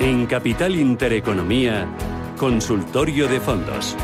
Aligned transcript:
En 0.00 0.24
Capital 0.24 0.76
Intereconomía, 0.76 1.86
Consultorio 2.38 3.28
de 3.28 3.38
Fondos. 3.38 3.94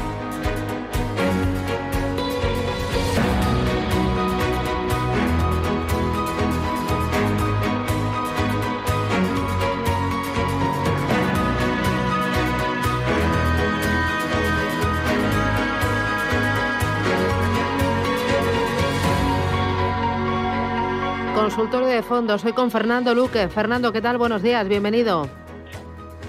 Consultorio 21.34 21.88
de 21.88 22.02
fondos, 22.02 22.42
soy 22.42 22.52
con 22.52 22.70
Fernando 22.70 23.14
Luque. 23.14 23.48
Fernando, 23.48 23.92
¿qué 23.94 24.02
tal? 24.02 24.18
Buenos 24.18 24.42
días, 24.42 24.68
bienvenido. 24.68 25.45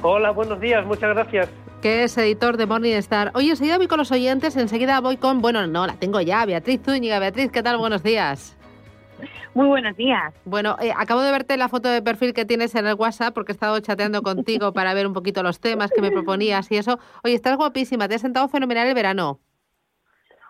Hola, 0.01 0.31
buenos 0.31 0.59
días, 0.59 0.85
muchas 0.85 1.13
gracias. 1.13 1.49
Que 1.81 2.03
es 2.03 2.17
editor 2.17 2.57
de 2.57 2.65
Morningstar. 2.65 3.31
Oye, 3.33 3.51
enseguida 3.51 3.77
voy 3.77 3.87
con 3.87 3.97
los 3.97 4.11
oyentes, 4.11 4.55
enseguida 4.55 4.99
voy 5.01 5.17
con, 5.17 5.41
bueno, 5.41 5.65
no, 5.67 5.87
la 5.87 5.93
tengo 5.93 6.21
ya, 6.21 6.45
Beatriz 6.45 6.81
Zúñiga. 6.83 7.19
Beatriz, 7.19 7.51
¿qué 7.51 7.63
tal? 7.63 7.77
Buenos 7.77 8.03
días. 8.03 8.57
Muy 9.55 9.67
buenos 9.67 9.97
días. 9.97 10.33
Bueno, 10.45 10.75
eh, 10.79 10.93
acabo 10.95 11.21
de 11.21 11.31
verte 11.31 11.57
la 11.57 11.67
foto 11.67 11.89
de 11.89 12.03
perfil 12.03 12.33
que 12.33 12.45
tienes 12.45 12.75
en 12.75 12.85
el 12.85 12.93
WhatsApp 12.93 13.33
porque 13.33 13.51
he 13.51 13.55
estado 13.55 13.79
chateando 13.79 14.21
contigo 14.21 14.71
para 14.71 14.93
ver 14.93 15.07
un 15.07 15.13
poquito 15.13 15.41
los 15.41 15.59
temas 15.59 15.91
que 15.91 16.01
me 16.01 16.11
proponías 16.11 16.71
y 16.71 16.77
eso. 16.77 16.99
Oye, 17.23 17.33
estás 17.33 17.57
guapísima, 17.57 18.07
te 18.07 18.15
has 18.15 18.21
sentado 18.21 18.47
fenomenal 18.49 18.87
el 18.87 18.93
verano. 18.93 19.39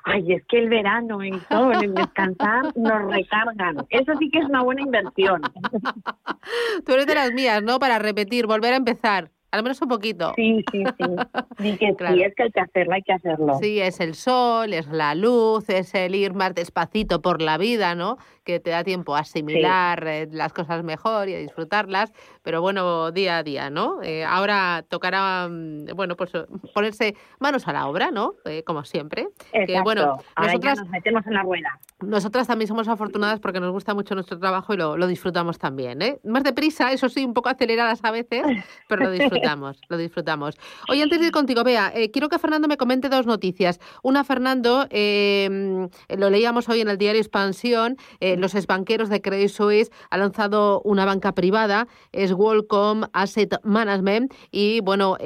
Ay, 0.04 0.34
es 0.34 0.45
que 0.48 0.59
el 0.59 0.70
verano 0.70 1.23
y 1.23 1.32
todo, 1.50 1.72
el 1.73 1.94
descansar 1.94 2.66
nos 2.78 3.12
recargan. 3.12 3.86
Eso 3.90 4.14
sí 4.20 4.30
que 4.30 4.40
es 4.40 4.45
una 4.45 4.64
buena 4.64 4.81
inversión. 4.81 5.42
Tú 6.86 6.94
eres 6.94 7.08
de 7.08 7.16
las 7.16 7.34
mías, 7.34 7.62
¿no? 7.62 7.78
Para 7.80 8.00
repetir, 8.00 8.48
volver 8.48 8.73
a 8.73 8.78
empezar. 8.78 9.31
Al 9.58 9.63
menos 9.63 9.81
un 9.81 9.88
poquito. 9.88 10.33
Sí, 10.36 10.63
sí, 10.72 10.83
sí. 10.97 11.05
Sí, 11.58 11.75
que 11.77 11.88
sí, 11.88 12.22
es 12.22 12.36
que 12.36 12.44
hay 12.44 12.52
que 12.52 12.59
hacerlo, 12.59 12.94
hay 12.94 13.02
que 13.02 13.13
hacerlo. 13.13 13.58
Sí, 13.59 13.80
es 13.80 14.00
el 14.00 14.13
sol, 14.13 14.73
es 14.73 14.88
la 14.88 15.16
luz, 15.16 15.67
es 15.69 15.95
el 15.95 16.13
ir 16.13 16.36
más 16.36 16.53
despacito 16.53 17.19
por 17.19 17.41
la 17.41 17.58
vida, 17.58 17.95
¿no? 17.95 18.17
Que 18.44 18.59
te 18.59 18.69
da 18.69 18.83
tiempo 18.83 19.16
a 19.16 19.19
asimilar 19.19 20.08
eh, 20.08 20.28
las 20.31 20.53
cosas 20.53 20.83
mejor 20.83 21.30
y 21.30 21.33
a 21.33 21.39
disfrutarlas, 21.39 22.13
pero 22.44 22.61
bueno, 22.61 23.11
día 23.11 23.38
a 23.38 23.44
día, 23.44 23.72
¿no? 23.72 24.03
Eh, 24.03 24.23
ahora 24.23 24.85
tocará, 24.88 25.47
mm, 25.50 25.95
bueno, 25.95 26.16
pues 26.16 26.31
ponerse 26.75 27.16
manos 27.39 27.67
a 27.67 27.73
la 27.73 27.88
obra, 27.88 28.11
¿no? 28.11 28.35
Eh, 28.45 28.63
como 28.63 28.83
siempre. 28.83 29.28
Exacto. 29.52 29.83
bueno, 29.83 30.02
ahora 30.35 30.53
nosotras, 30.53 30.78
ya 30.78 30.83
nos 30.83 30.91
metemos 30.91 31.25
en 31.25 31.33
la 31.33 31.41
rueda. 31.41 31.80
Nosotras 32.02 32.45
también 32.45 32.67
somos 32.67 32.88
afortunadas 32.88 33.39
porque 33.39 33.59
nos 33.59 33.72
gusta 33.72 33.95
mucho 33.95 34.13
nuestro 34.13 34.38
trabajo 34.38 34.75
y 34.75 34.78
lo, 34.78 34.95
lo 34.95 35.08
disfrutamos 35.08 35.58
también, 35.58 36.03
¿eh? 36.03 36.19
Más 36.23 36.44
deprisa, 36.44 36.91
eso 36.91 37.09
sí, 37.09 37.25
un 37.25 37.33
poco 37.33 37.50
aceleradas 37.50 38.03
a 38.03 38.11
veces, 38.11 38.44
pero 38.88 39.05
lo 39.05 39.11
disfrutamos 39.11 39.47
lo 39.56 39.98
disfrutamos. 39.98 40.56
Oye, 40.90 41.03
antes 41.03 41.20
de 41.20 41.28
ir 41.28 41.31
contigo, 41.31 41.64
vea, 41.64 41.92
eh, 41.95 42.12
quiero 42.12 42.28
que 42.28 42.40
Fernando 42.40 42.67
me 42.67 42.78
comente 42.78 43.08
dos 43.08 43.26
noticias. 43.26 43.80
Una, 44.03 44.23
Fernando, 44.23 44.88
eh, 44.90 45.88
lo 46.09 46.30
leíamos 46.30 46.67
hoy 46.67 46.81
en 46.81 46.90
el 46.90 46.98
diario 46.98 47.22
Expansión, 47.22 47.98
eh, 48.20 48.36
los 48.38 48.56
exbanqueros 48.56 49.09
de 49.09 49.22
Credit 49.22 49.50
Suisse 49.50 49.92
han 50.09 50.20
lanzado 50.20 50.81
una 50.81 51.06
banca 51.06 51.34
privada, 51.34 51.88
es 52.12 52.34
Wallcom 52.34 53.03
Asset 53.14 53.59
Management, 53.64 54.34
y 54.52 54.81
bueno, 54.81 55.18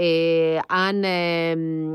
han, 0.68 1.06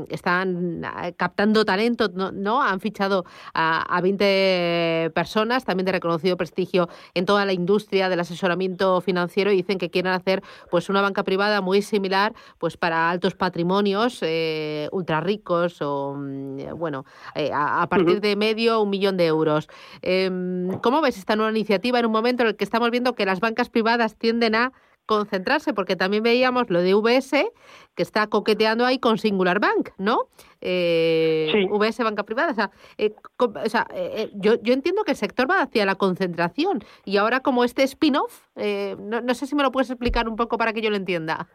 están 0.09 0.81
captando 1.15 1.65
talento, 1.65 2.09
¿no? 2.09 2.61
Han 2.61 2.79
fichado 2.79 3.25
a, 3.53 3.81
a 3.95 4.01
20 4.01 5.11
personas, 5.13 5.63
también 5.65 5.85
de 5.85 5.93
reconocido 5.93 6.37
prestigio 6.37 6.89
en 7.13 7.25
toda 7.25 7.45
la 7.45 7.53
industria 7.53 8.09
del 8.09 8.19
asesoramiento 8.19 9.01
financiero, 9.01 9.51
y 9.51 9.57
dicen 9.57 9.77
que 9.77 9.89
quieren 9.89 10.11
hacer 10.11 10.43
pues 10.69 10.89
una 10.89 11.01
banca 11.01 11.23
privada 11.23 11.61
muy 11.61 11.81
similar 11.81 12.06
pues 12.57 12.77
para 12.77 13.09
altos 13.09 13.35
patrimonios 13.35 14.19
eh, 14.21 14.89
ultra 14.91 15.21
ricos 15.21 15.81
o 15.81 16.15
mm, 16.17 16.77
bueno 16.77 17.05
eh, 17.35 17.51
a, 17.53 17.87
partir 17.87 18.21
de 18.21 18.35
medio 18.35 18.81
un 18.81 18.89
millón 18.89 19.17
de 19.17 19.25
euros. 19.25 19.67
Em, 20.01 20.69
¿Cómo 20.79 21.01
ves 21.01 21.17
esta 21.17 21.35
nueva 21.35 21.51
iniciativa 21.51 21.99
en 21.99 22.05
un 22.05 22.11
momento 22.11 22.43
en 22.43 22.49
el 22.49 22.55
que 22.55 22.63
estamos 22.63 22.91
viendo 22.91 23.15
que 23.15 23.25
las 23.25 23.39
bancas 23.39 23.69
privadas 23.69 24.15
tienden 24.15 24.55
a 24.55 24.73
concentrarse, 25.07 25.73
porque 25.73 25.95
también 25.95 26.21
veíamos 26.21 26.69
lo 26.69 26.81
de 26.81 26.93
VS, 26.93 27.51
que 27.95 28.03
está 28.03 28.27
coqueteando 28.27 28.85
ahí 28.85 28.99
con 28.99 29.17
Singular 29.17 29.59
Bank, 29.59 29.89
¿no? 29.97 30.27
Eh, 30.61 31.65
VS 31.71 32.03
Banca 32.03 32.23
Privada. 32.23 32.51
O 32.51 32.55
sea, 32.55 32.71
eh, 32.97 33.15
eh, 33.95 34.31
yo, 34.35 34.61
yo 34.61 34.73
entiendo 34.73 35.03
que 35.03 35.11
el 35.11 35.17
sector 35.17 35.49
va 35.49 35.61
hacia 35.61 35.85
la 35.85 35.95
concentración 35.95 36.83
y 37.05 37.17
ahora 37.17 37.39
como 37.39 37.63
este 37.63 37.83
spin-off, 37.83 38.43
no, 38.55 39.21
no 39.21 39.33
sé 39.33 39.47
si 39.47 39.55
me 39.55 39.63
lo 39.63 39.71
puedes 39.71 39.89
explicar 39.89 40.29
un 40.29 40.35
poco 40.35 40.57
para 40.57 40.73
que 40.73 40.81
yo 40.81 40.91
lo 40.91 40.97
entienda. 40.97 41.47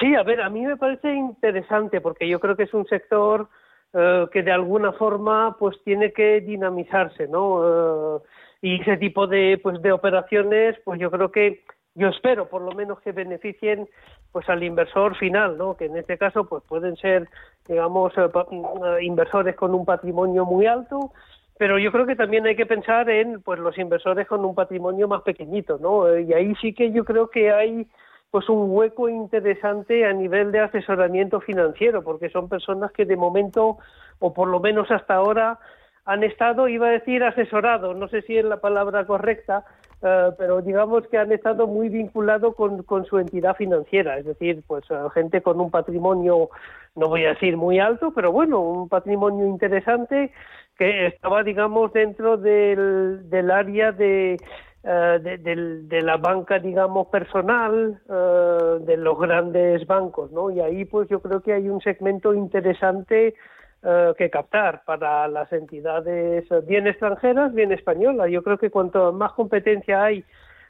Sí, 0.00 0.14
a 0.14 0.22
ver, 0.22 0.40
a 0.40 0.50
mí 0.50 0.62
me 0.62 0.76
parece 0.76 1.12
interesante 1.12 2.00
porque 2.00 2.28
yo 2.28 2.40
creo 2.40 2.56
que 2.56 2.64
es 2.64 2.74
un 2.74 2.86
sector 2.86 3.48
eh, 3.92 4.26
que 4.32 4.42
de 4.42 4.52
alguna 4.52 4.92
forma 4.92 5.56
pues 5.58 5.76
tiene 5.84 6.12
que 6.12 6.40
dinamizarse, 6.40 7.28
¿no? 7.28 8.18
Eh, 8.18 8.20
y 8.62 8.80
ese 8.80 8.96
tipo 8.96 9.26
de 9.26 9.60
pues 9.62 9.80
de 9.82 9.92
operaciones, 9.92 10.76
pues 10.84 10.98
yo 11.00 11.10
creo 11.10 11.30
que 11.30 11.64
yo 11.94 12.08
espero 12.08 12.48
por 12.48 12.62
lo 12.62 12.72
menos 12.72 13.00
que 13.00 13.12
beneficien 13.12 13.88
pues 14.32 14.48
al 14.48 14.64
inversor 14.64 15.16
final, 15.16 15.56
¿no? 15.56 15.76
Que 15.76 15.84
en 15.84 15.96
este 15.96 16.18
caso 16.18 16.44
pues 16.44 16.64
pueden 16.64 16.96
ser 16.96 17.28
digamos 17.68 18.12
eh, 18.16 19.02
inversores 19.02 19.54
con 19.54 19.74
un 19.74 19.84
patrimonio 19.84 20.44
muy 20.44 20.66
alto, 20.66 21.12
pero 21.56 21.78
yo 21.78 21.92
creo 21.92 22.04
que 22.04 22.16
también 22.16 22.46
hay 22.46 22.56
que 22.56 22.66
pensar 22.66 23.08
en 23.10 23.42
pues 23.42 23.60
los 23.60 23.78
inversores 23.78 24.26
con 24.26 24.44
un 24.44 24.56
patrimonio 24.56 25.06
más 25.06 25.22
pequeñito, 25.22 25.78
¿no? 25.78 26.18
Y 26.18 26.32
ahí 26.32 26.52
sí 26.60 26.74
que 26.74 26.90
yo 26.90 27.04
creo 27.04 27.28
que 27.28 27.52
hay 27.52 27.86
pues 28.34 28.48
un 28.48 28.66
hueco 28.68 29.08
interesante 29.08 30.04
a 30.04 30.12
nivel 30.12 30.50
de 30.50 30.58
asesoramiento 30.58 31.40
financiero, 31.40 32.02
porque 32.02 32.30
son 32.30 32.48
personas 32.48 32.90
que 32.90 33.04
de 33.04 33.14
momento, 33.14 33.78
o 34.18 34.34
por 34.34 34.48
lo 34.48 34.58
menos 34.58 34.90
hasta 34.90 35.14
ahora, 35.14 35.60
han 36.04 36.24
estado, 36.24 36.66
iba 36.66 36.88
a 36.88 36.98
decir 36.98 37.22
asesorados, 37.22 37.96
no 37.96 38.08
sé 38.08 38.22
si 38.22 38.36
es 38.36 38.44
la 38.44 38.56
palabra 38.56 39.06
correcta, 39.06 39.64
eh, 40.02 40.30
pero 40.36 40.60
digamos 40.62 41.06
que 41.06 41.18
han 41.18 41.30
estado 41.30 41.68
muy 41.68 41.88
vinculados 41.88 42.56
con, 42.56 42.82
con, 42.82 43.04
su 43.04 43.20
entidad 43.20 43.54
financiera, 43.54 44.18
es 44.18 44.24
decir, 44.24 44.64
pues 44.66 44.82
eh, 44.90 44.96
gente 45.14 45.40
con 45.40 45.60
un 45.60 45.70
patrimonio, 45.70 46.48
no 46.96 47.06
voy 47.06 47.26
a 47.26 47.34
decir 47.34 47.56
muy 47.56 47.78
alto, 47.78 48.10
pero 48.12 48.32
bueno, 48.32 48.58
un 48.58 48.88
patrimonio 48.88 49.46
interesante 49.46 50.32
que 50.76 51.06
estaba, 51.06 51.44
digamos, 51.44 51.92
dentro 51.92 52.36
del, 52.36 53.30
del 53.30 53.52
área 53.52 53.92
de 53.92 54.38
eh, 54.86 55.38
de, 55.40 56.02
la 56.02 56.18
banca, 56.18 56.58
digamos, 56.58 57.06
personal, 57.06 57.98
eh, 58.06 58.84
de 58.84 58.98
los 58.98 59.18
grandes 59.18 59.86
bancos, 59.86 60.30
¿no? 60.30 60.50
Y 60.50 60.60
ahí, 60.60 60.84
pues 60.84 61.08
yo 61.08 61.20
creo 61.20 61.40
que 61.40 61.54
hay 61.54 61.70
un 61.70 61.80
segmento 61.80 62.34
interesante 62.34 63.34
eh, 63.82 64.12
que 64.18 64.28
captar 64.28 64.82
para 64.84 65.26
las 65.28 65.50
entidades 65.54 66.44
bien 66.66 66.86
extranjeras, 66.86 67.54
bien 67.54 67.72
españolas. 67.72 68.28
Yo 68.30 68.42
creo 68.42 68.58
que 68.58 68.68
cuanto 68.68 69.10
más 69.14 69.32
competencia 69.32 70.04
hay 70.04 70.22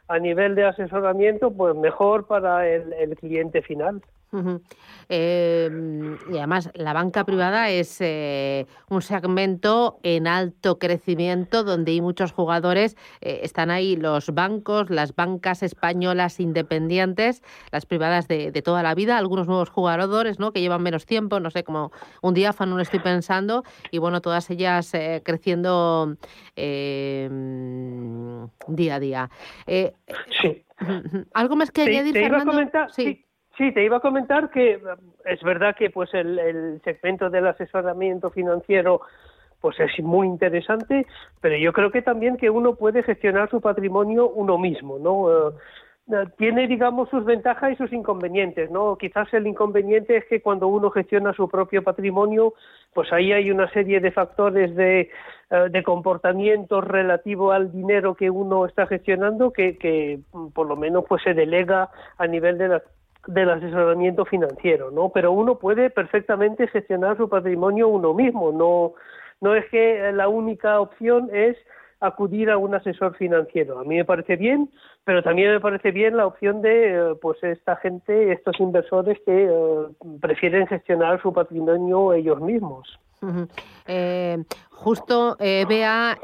a 0.06 0.20
nivel 0.20 0.54
de 0.54 0.66
asesoramiento, 0.66 1.50
pues 1.50 1.74
mejor 1.74 2.28
para 2.28 2.68
el 2.68 3.16
cliente 3.16 3.62
final. 3.62 4.00
Em, 5.08 6.16
y 6.32 6.38
además, 6.38 6.70
la 6.74 6.92
banca 6.92 7.24
privada 7.24 7.70
es 7.70 8.00
eh, 8.00 8.66
un 8.88 9.02
segmento 9.02 9.98
en 10.02 10.26
alto 10.26 10.78
crecimiento 10.78 11.62
donde 11.62 11.92
hay 11.92 12.00
muchos 12.00 12.32
jugadores. 12.32 12.96
Eh, 13.20 13.40
están 13.42 13.70
ahí 13.70 13.96
los 13.96 14.30
bancos, 14.34 14.90
las 14.90 15.14
bancas 15.14 15.62
españolas 15.62 16.40
independientes, 16.40 17.42
las 17.70 17.86
privadas 17.86 18.28
de, 18.28 18.50
toda 18.62 18.82
la 18.82 18.94
vida, 18.94 19.18
algunos 19.18 19.46
nuevos 19.46 19.68
jugadores 19.68 20.38
¿no? 20.38 20.52
que 20.52 20.60
llevan 20.60 20.82
menos 20.82 21.06
tiempo, 21.06 21.38
no 21.40 21.50
sé, 21.50 21.64
como 21.64 21.92
un 22.22 22.34
diáfano, 22.34 22.76
no 22.76 22.80
estoy 22.80 23.00
pensando, 23.00 23.62
y 23.90 23.98
bueno, 23.98 24.20
todas 24.20 24.48
ellas 24.50 24.94
eh, 24.94 25.20
creciendo 25.24 26.16
em, 26.56 28.48
día 28.68 28.94
a 28.94 29.00
día. 29.00 29.30
sí. 29.66 30.64
¿Algo 31.34 31.56
más 31.56 31.70
que 31.70 31.82
añadir, 31.82 32.12
Fernando? 32.12 32.52
sí. 32.90 33.04
Sí, 33.04 33.24
te 33.56 33.84
iba 33.84 33.98
a 33.98 34.00
comentar 34.00 34.50
que 34.50 34.72
eh, 34.72 34.80
es 35.24 35.42
verdad 35.42 35.76
que 35.76 35.90
pues 35.90 36.12
el, 36.14 36.80
segmento 36.84 37.30
del 37.30 37.46
asesoramiento 37.46 38.30
financiero 38.30 39.00
pues 39.60 39.80
es 39.80 40.04
muy 40.04 40.26
interesante, 40.26 41.06
pero 41.40 41.56
yo 41.56 41.72
creo 41.72 41.90
que 41.90 42.02
también 42.02 42.36
que 42.36 42.50
uno 42.50 42.74
puede 42.74 43.02
gestionar 43.02 43.48
su 43.48 43.62
patrimonio 43.62 44.28
uno 44.28 44.58
mismo, 44.58 44.98
¿no? 44.98 45.30
Eh, 45.30 45.52
eh, 46.12 46.24
tiene, 46.36 46.68
digamos, 46.68 47.08
sus 47.08 47.24
ventajas 47.24 47.72
y 47.72 47.76
sus 47.76 47.90
inconvenientes, 47.90 48.70
¿no? 48.70 48.98
Quizás 48.98 49.32
el 49.32 49.46
inconveniente 49.46 50.18
es 50.18 50.26
que 50.26 50.42
cuando 50.42 50.68
uno 50.68 50.90
gestiona 50.90 51.32
su 51.32 51.48
propio 51.48 51.82
patrimonio, 51.82 52.52
pues 52.92 53.10
ahí 53.10 53.32
hay 53.32 53.50
una 53.50 53.70
serie 53.70 54.00
de 54.00 54.12
factores 54.12 54.76
de, 54.76 55.08
de 55.70 55.82
comportamiento 55.82 56.82
relativo 56.82 57.52
al 57.52 57.72
dinero 57.72 58.16
que 58.16 58.28
uno 58.28 58.66
está 58.66 58.86
gestionando 58.86 59.50
que, 59.50 59.78
que 59.78 60.20
por 60.52 60.66
lo 60.66 60.76
menos 60.76 61.06
pues 61.08 61.22
se 61.22 61.32
delega 61.32 61.88
a 62.18 62.26
nivel 62.26 62.58
de 62.58 62.68
la 62.68 62.82
del 63.26 63.50
asesoramiento 63.50 64.24
financiero, 64.24 64.90
¿no? 64.90 65.10
Pero 65.10 65.32
uno 65.32 65.58
puede 65.58 65.90
perfectamente 65.90 66.68
gestionar 66.68 67.16
su 67.16 67.28
patrimonio 67.28 67.88
uno 67.88 68.14
mismo, 68.14 68.52
no 68.52 68.94
no 69.40 69.54
es 69.54 69.68
que 69.70 70.10
la 70.12 70.28
única 70.28 70.80
opción 70.80 71.28
es 71.32 71.56
acudir 72.00 72.50
a 72.50 72.58
un 72.58 72.74
asesor 72.74 73.14
financiero. 73.16 73.78
A 73.78 73.84
mí 73.84 73.96
me 73.96 74.04
parece 74.04 74.36
bien, 74.36 74.70
pero 75.04 75.22
también 75.22 75.52
me 75.52 75.60
parece 75.60 75.90
bien 75.90 76.16
la 76.16 76.26
opción 76.26 76.62
de 76.62 76.94
eh, 76.94 77.14
pues 77.20 77.42
esta 77.42 77.76
gente, 77.76 78.32
estos 78.32 78.58
inversores 78.60 79.18
que 79.24 79.44
eh, 79.44 79.86
prefieren 80.20 80.66
gestionar 80.66 81.20
su 81.22 81.32
patrimonio 81.32 82.12
ellos 82.12 82.40
mismos. 82.40 82.98
Eh, 83.86 84.38
justo 84.70 85.36
Bea 85.38 86.18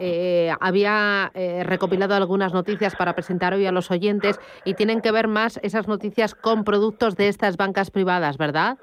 había 0.61 1.31
recopilado 1.65 2.15
algunas 2.15 2.53
noticias 2.53 2.97
para 2.97 3.15
presentar 3.15 3.55
hoy 3.55 3.67
a 3.67 3.73
los 3.73 3.91
oyentes 3.91 4.39
y 4.65 4.75
tienen 4.75 5.01
que 5.01 5.13
ver 5.13 5.29
más 5.29 5.59
esas 5.63 5.89
noticias 5.89 6.35
con 6.35 6.65
productos 6.65 7.17
de 7.17 7.29
estas 7.29 7.57
bancas 7.57 7.91
privadas, 7.91 8.39
¿verdad? 8.39 8.79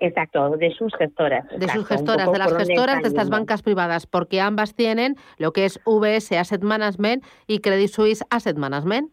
Exacto, 0.00 0.56
de 0.56 0.70
sus 0.72 0.92
gestoras. 0.96 1.46
De 1.56 1.68
sus 1.68 1.86
gestoras, 1.86 2.30
de 2.30 2.38
las 2.38 2.54
gestoras 2.54 3.00
de 3.00 3.08
estas 3.08 3.30
bancas 3.30 3.62
privadas, 3.62 4.06
porque 4.06 4.40
ambas 4.40 4.74
tienen 4.74 5.16
lo 5.38 5.52
que 5.52 5.64
es 5.64 5.80
VS 5.86 6.32
Asset 6.38 6.62
Management 6.62 7.24
y 7.46 7.60
Credit 7.60 7.88
Suisse 7.88 8.24
Asset 8.30 8.56
Management. 8.56 9.10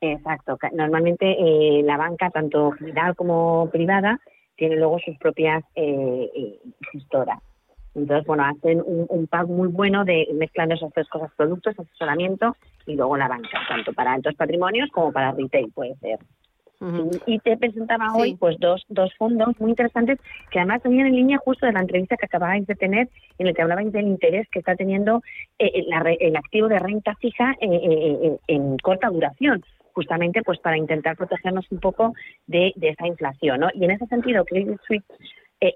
Exacto. 0.00 0.58
Normalmente 0.72 1.36
eh, 1.38 1.82
la 1.84 1.96
banca, 1.96 2.30
tanto 2.30 2.72
general 2.72 3.14
como 3.14 3.70
privada, 3.70 4.20
tiene 4.56 4.76
luego 4.76 4.98
sus 5.00 5.16
propias 5.18 5.64
eh, 5.74 6.30
eh, 6.34 6.58
gestoras. 6.92 7.40
Entonces, 7.94 8.26
bueno, 8.26 8.44
hacen 8.44 8.82
un, 8.84 9.06
un, 9.08 9.26
pack 9.28 9.46
muy 9.46 9.68
bueno 9.68 10.04
de 10.04 10.28
mezclando 10.34 10.74
esas 10.74 10.92
tres 10.92 11.08
cosas, 11.08 11.30
productos, 11.36 11.78
asesoramiento 11.78 12.56
y 12.86 12.96
luego 12.96 13.16
la 13.16 13.28
banca, 13.28 13.60
tanto 13.68 13.92
para 13.92 14.14
altos 14.14 14.34
patrimonios 14.34 14.90
como 14.90 15.12
para 15.12 15.32
retail 15.32 15.70
puede 15.72 15.94
ser. 15.96 16.18
Y 17.26 17.38
te 17.38 17.56
presentaba 17.56 18.14
hoy 18.14 18.34
pues 18.34 18.58
dos, 18.58 18.84
dos 18.88 19.10
fondos 19.16 19.58
muy 19.58 19.70
interesantes 19.70 20.18
que 20.50 20.58
además 20.58 20.82
venían 20.82 21.06
en 21.06 21.16
línea 21.16 21.38
justo 21.38 21.64
de 21.64 21.72
la 21.72 21.80
entrevista 21.80 22.16
que 22.16 22.26
acababais 22.26 22.66
de 22.66 22.74
tener 22.74 23.08
en 23.38 23.46
el 23.46 23.54
que 23.54 23.62
hablabais 23.62 23.90
del 23.92 24.06
interés 24.06 24.46
que 24.50 24.58
está 24.58 24.74
teniendo 24.76 25.22
eh, 25.58 25.86
el 26.20 26.36
activo 26.36 26.68
de 26.68 26.78
renta 26.78 27.14
fija 27.16 27.52
eh, 27.60 27.68
eh, 27.70 28.36
en 28.48 28.76
corta 28.78 29.08
duración 29.08 29.64
justamente 29.94 30.42
pues 30.42 30.58
para 30.58 30.76
intentar 30.76 31.16
protegernos 31.16 31.66
un 31.70 31.80
poco 31.80 32.12
de, 32.46 32.72
de 32.76 32.90
esa 32.90 33.06
inflación. 33.06 33.60
¿no? 33.60 33.68
Y 33.74 33.84
en 33.84 33.92
ese 33.92 34.06
sentido, 34.06 34.44
Credit 34.44 34.78
Suisse 34.86 35.04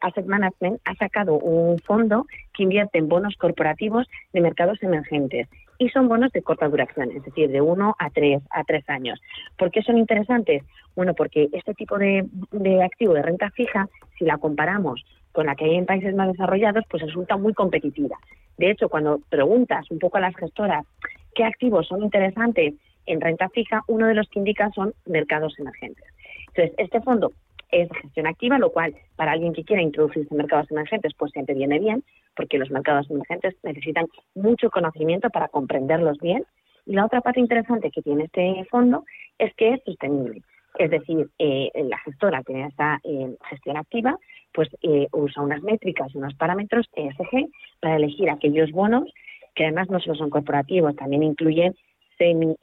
Asset 0.01 0.27
Management 0.27 0.81
ha 0.85 0.95
sacado 0.97 1.39
un 1.39 1.79
fondo 1.79 2.27
que 2.53 2.65
invierte 2.65 2.99
en 2.99 3.09
bonos 3.09 3.37
corporativos 3.37 4.07
de 4.33 4.41
mercados 4.41 4.83
emergentes 4.83 5.49
y 5.79 5.89
son 5.91 6.09
bonos 6.09 6.33
de 6.33 6.43
corta 6.43 6.69
duración, 6.69 7.11
es 7.13 7.23
decir, 7.25 7.51
de 7.51 7.61
uno 7.61 7.95
a 7.99 8.11
tres, 8.11 8.43
a 8.51 8.65
tres 8.65 8.89
años. 8.89 9.21
¿Por 9.57 9.71
qué 9.71 9.83
son 9.83 9.97
interesantes? 9.97 10.65
Bueno, 10.97 11.15
porque 11.15 11.49
este 11.53 11.73
tipo 11.75 11.99
de, 11.99 12.27
de 12.51 12.83
activo 12.83 13.15
de 13.15 13.23
renta 13.23 13.51
fija, 13.51 13.89
si 14.19 14.25
la 14.25 14.39
comparamos 14.39 15.05
con 15.33 15.47
la 15.47 15.55
que 15.55 15.67
hay 15.67 15.77
en 15.77 15.87
países 15.87 16.15
más 16.15 16.33
desarrollados, 16.33 16.85
pues 16.91 17.03
resulta 17.05 17.37
muy 17.37 17.55
competitiva. 17.55 18.17
De 18.57 18.71
hecho, 18.71 18.89
cuando 18.89 19.21
preguntas 19.29 19.89
un 19.91 20.01
poco 20.01 20.17
a 20.17 20.21
las 20.21 20.35
gestoras 20.35 20.85
qué 21.35 21.45
activos 21.45 21.87
son 21.87 22.03
interesantes 22.03 22.75
en 23.09 23.21
renta 23.21 23.49
fija, 23.49 23.83
uno 23.89 24.07
de 24.07 24.15
los 24.15 24.29
que 24.29 24.39
indican 24.39 24.73
son 24.73 24.95
mercados 25.07 25.59
emergentes. 25.59 26.05
Entonces, 26.49 26.75
este 26.79 27.01
fondo 27.01 27.33
es 27.71 27.89
gestión 28.01 28.27
activa, 28.27 28.59
lo 28.59 28.71
cual 28.71 28.95
para 29.17 29.33
alguien 29.33 29.53
que 29.53 29.65
quiera 29.65 29.83
introducirse 29.83 30.29
en 30.31 30.39
mercados 30.39 30.71
emergentes, 30.71 31.13
pues 31.19 31.33
siempre 31.33 31.55
viene 31.55 31.79
bien, 31.79 32.05
porque 32.35 32.59
los 32.59 32.71
mercados 32.71 33.11
emergentes 33.11 33.57
necesitan 33.63 34.07
mucho 34.35 34.71
conocimiento 34.71 35.31
para 35.31 35.49
comprenderlos 35.49 36.19
bien. 36.19 36.45
Y 36.87 36.95
la 36.95 37.05
otra 37.05 37.21
parte 37.21 37.41
interesante 37.41 37.91
que 37.91 38.03
tiene 38.03 38.25
este 38.25 38.65
fondo 38.71 39.05
es 39.39 39.55
que 39.55 39.75
es 39.75 39.85
sostenible. 39.85 40.43
Es 40.79 40.91
decir, 40.91 41.29
eh, 41.39 41.71
la 41.75 41.99
gestora 41.99 42.43
que 42.45 42.63
esta 42.63 43.01
gestión 43.51 43.77
activa, 43.77 44.17
pues 44.53 44.69
eh, 44.83 45.09
usa 45.13 45.43
unas 45.43 45.63
métricas 45.63 46.15
y 46.15 46.19
unos 46.19 46.35
parámetros 46.35 46.89
ESG 46.95 47.49
para 47.81 47.97
elegir 47.97 48.31
aquellos 48.31 48.71
bonos 48.71 49.13
que 49.59 49.65
además 49.65 49.91
no 49.91 49.99
solo 49.99 50.15
son 50.15 50.31
corporativos, 50.31 50.95
también 50.95 51.25
incluyen 51.25 51.75
semi, 52.19 52.55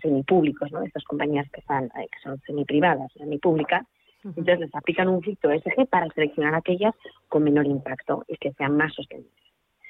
semipúblicos, 0.00 0.72
¿no? 0.72 0.82
Estas 0.82 1.04
compañías 1.04 1.48
que, 1.50 1.60
están, 1.60 1.88
que 1.90 2.18
son 2.22 2.40
semiprivadas, 2.46 3.12
semipúblicas, 3.12 3.86
entonces 4.24 4.60
les 4.60 4.74
aplican 4.74 5.08
un 5.08 5.22
filtro 5.22 5.50
ESG 5.50 5.86
para 5.88 6.06
seleccionar 6.14 6.54
aquellas 6.54 6.94
con 7.28 7.42
menor 7.42 7.66
impacto 7.66 8.24
y 8.28 8.36
que 8.36 8.52
sean 8.52 8.76
más 8.76 8.92
sostenibles. 8.94 9.32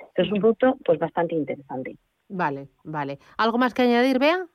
Entonces 0.00 0.26
es 0.26 0.32
un 0.32 0.40
producto 0.40 0.76
pues 0.84 0.98
bastante 0.98 1.34
interesante. 1.34 1.96
Vale, 2.28 2.68
vale. 2.84 3.18
¿Algo 3.38 3.58
más 3.58 3.74
que 3.74 3.82
añadir, 3.82 4.18
Bea? 4.18 4.46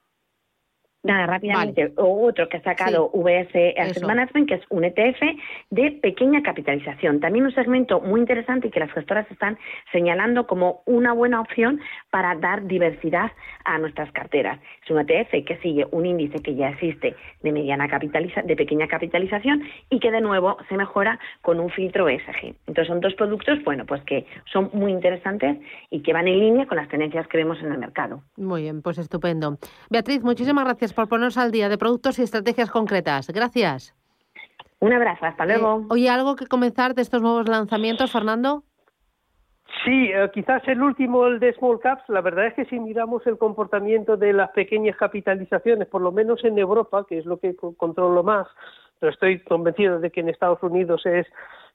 Nada, 1.05 1.27
rápidamente. 1.27 1.93
Otro 1.97 2.49
que 2.49 2.57
ha 2.57 2.63
sacado 2.63 3.11
VS 3.13 3.75
Asset 3.77 4.03
Management, 4.03 4.49
que 4.49 4.55
es 4.55 4.61
un 4.69 4.83
ETF 4.83 5.21
de 5.69 5.91
pequeña 6.01 6.41
capitalización. 6.41 7.19
También 7.19 7.45
un 7.45 7.53
segmento 7.53 8.01
muy 8.01 8.19
interesante 8.19 8.67
y 8.67 8.71
que 8.71 8.79
las 8.79 8.91
gestoras 8.91 9.29
están 9.29 9.57
señalando 9.91 10.47
como 10.47 10.81
una 10.85 11.13
buena 11.13 11.41
opción 11.41 11.79
para 12.09 12.33
dar 12.33 12.65
diversidad 12.65 13.31
a 13.65 13.77
nuestras 13.77 14.11
carteras. 14.13 14.59
Es 14.83 14.89
un 14.89 14.99
ETF 14.99 15.45
que 15.45 15.59
sigue 15.61 15.85
un 15.91 16.07
índice 16.07 16.41
que 16.41 16.55
ya 16.55 16.69
existe 16.69 17.15
de 17.43 17.51
mediana 17.51 17.87
capitaliza 17.87 18.41
de 18.41 18.55
pequeña 18.55 18.87
capitalización 18.87 19.61
y 19.91 19.99
que 19.99 20.09
de 20.09 20.21
nuevo 20.21 20.57
se 20.69 20.75
mejora 20.75 21.19
con 21.41 21.59
un 21.59 21.69
filtro 21.69 22.09
ESG. 22.09 22.55
Entonces 22.65 22.87
son 22.87 22.99
dos 22.99 23.13
productos, 23.13 23.63
bueno, 23.63 23.85
pues 23.85 24.01
que 24.05 24.25
son 24.51 24.71
muy 24.73 24.91
interesantes 24.91 25.59
y 25.91 26.01
que 26.01 26.13
van 26.13 26.27
en 26.27 26.39
línea 26.39 26.65
con 26.65 26.77
las 26.77 26.89
tendencias 26.89 27.27
que 27.27 27.37
vemos 27.37 27.59
en 27.61 27.71
el 27.71 27.77
mercado. 27.77 28.23
Muy 28.37 28.63
bien, 28.63 28.81
pues 28.81 28.97
estupendo. 28.97 29.59
Beatriz, 29.91 30.23
muchísimas 30.23 30.65
gracias 30.65 30.94
por 30.95 31.07
ponernos 31.07 31.38
al 31.38 31.51
día 31.51 31.69
de 31.69 31.77
productos 31.77 32.18
y 32.19 32.24
estrategias 32.24 32.71
concretas. 32.71 33.30
Gracias. 33.30 33.94
Un 34.80 34.94
abrazo, 34.94 35.25
hasta 35.25 35.44
eh, 35.44 35.47
luego. 35.47 35.86
oye, 35.89 36.09
¿algo 36.09 36.36
que 36.36 36.47
comenzar 36.47 36.95
de 36.95 37.01
estos 37.01 37.21
nuevos 37.21 37.47
lanzamientos, 37.47 38.12
Fernando? 38.12 38.63
Sí, 39.83 40.12
eh, 40.13 40.30
quizás 40.33 40.62
el 40.68 40.81
último, 40.81 41.27
el 41.27 41.39
de 41.39 41.53
Small 41.53 41.80
Caps, 41.80 42.03
la 42.07 42.21
verdad 42.21 42.47
es 42.47 42.53
que 42.53 42.65
si 42.65 42.80
miramos 42.80 43.25
el 43.27 43.38
comportamiento 43.38 44.15
de 44.15 44.33
las 44.33 44.51
pequeñas 44.51 44.95
capitalizaciones, 44.95 45.88
por 45.88 46.01
lo 46.01 46.12
menos 46.12 46.44
en 46.44 46.57
Europa, 46.57 47.06
que 47.07 47.18
es 47.18 47.25
lo 47.25 47.38
que 47.38 47.56
controlo 47.56 48.24
más, 48.24 48.48
pero 49.00 49.12
estoy 49.12 49.39
convencido 49.39 50.00
de 50.00 50.12
que 50.12 50.21
en 50.21 50.30
Estados 50.30 50.62
Unidos 50.63 51.06
es 51.06 51.27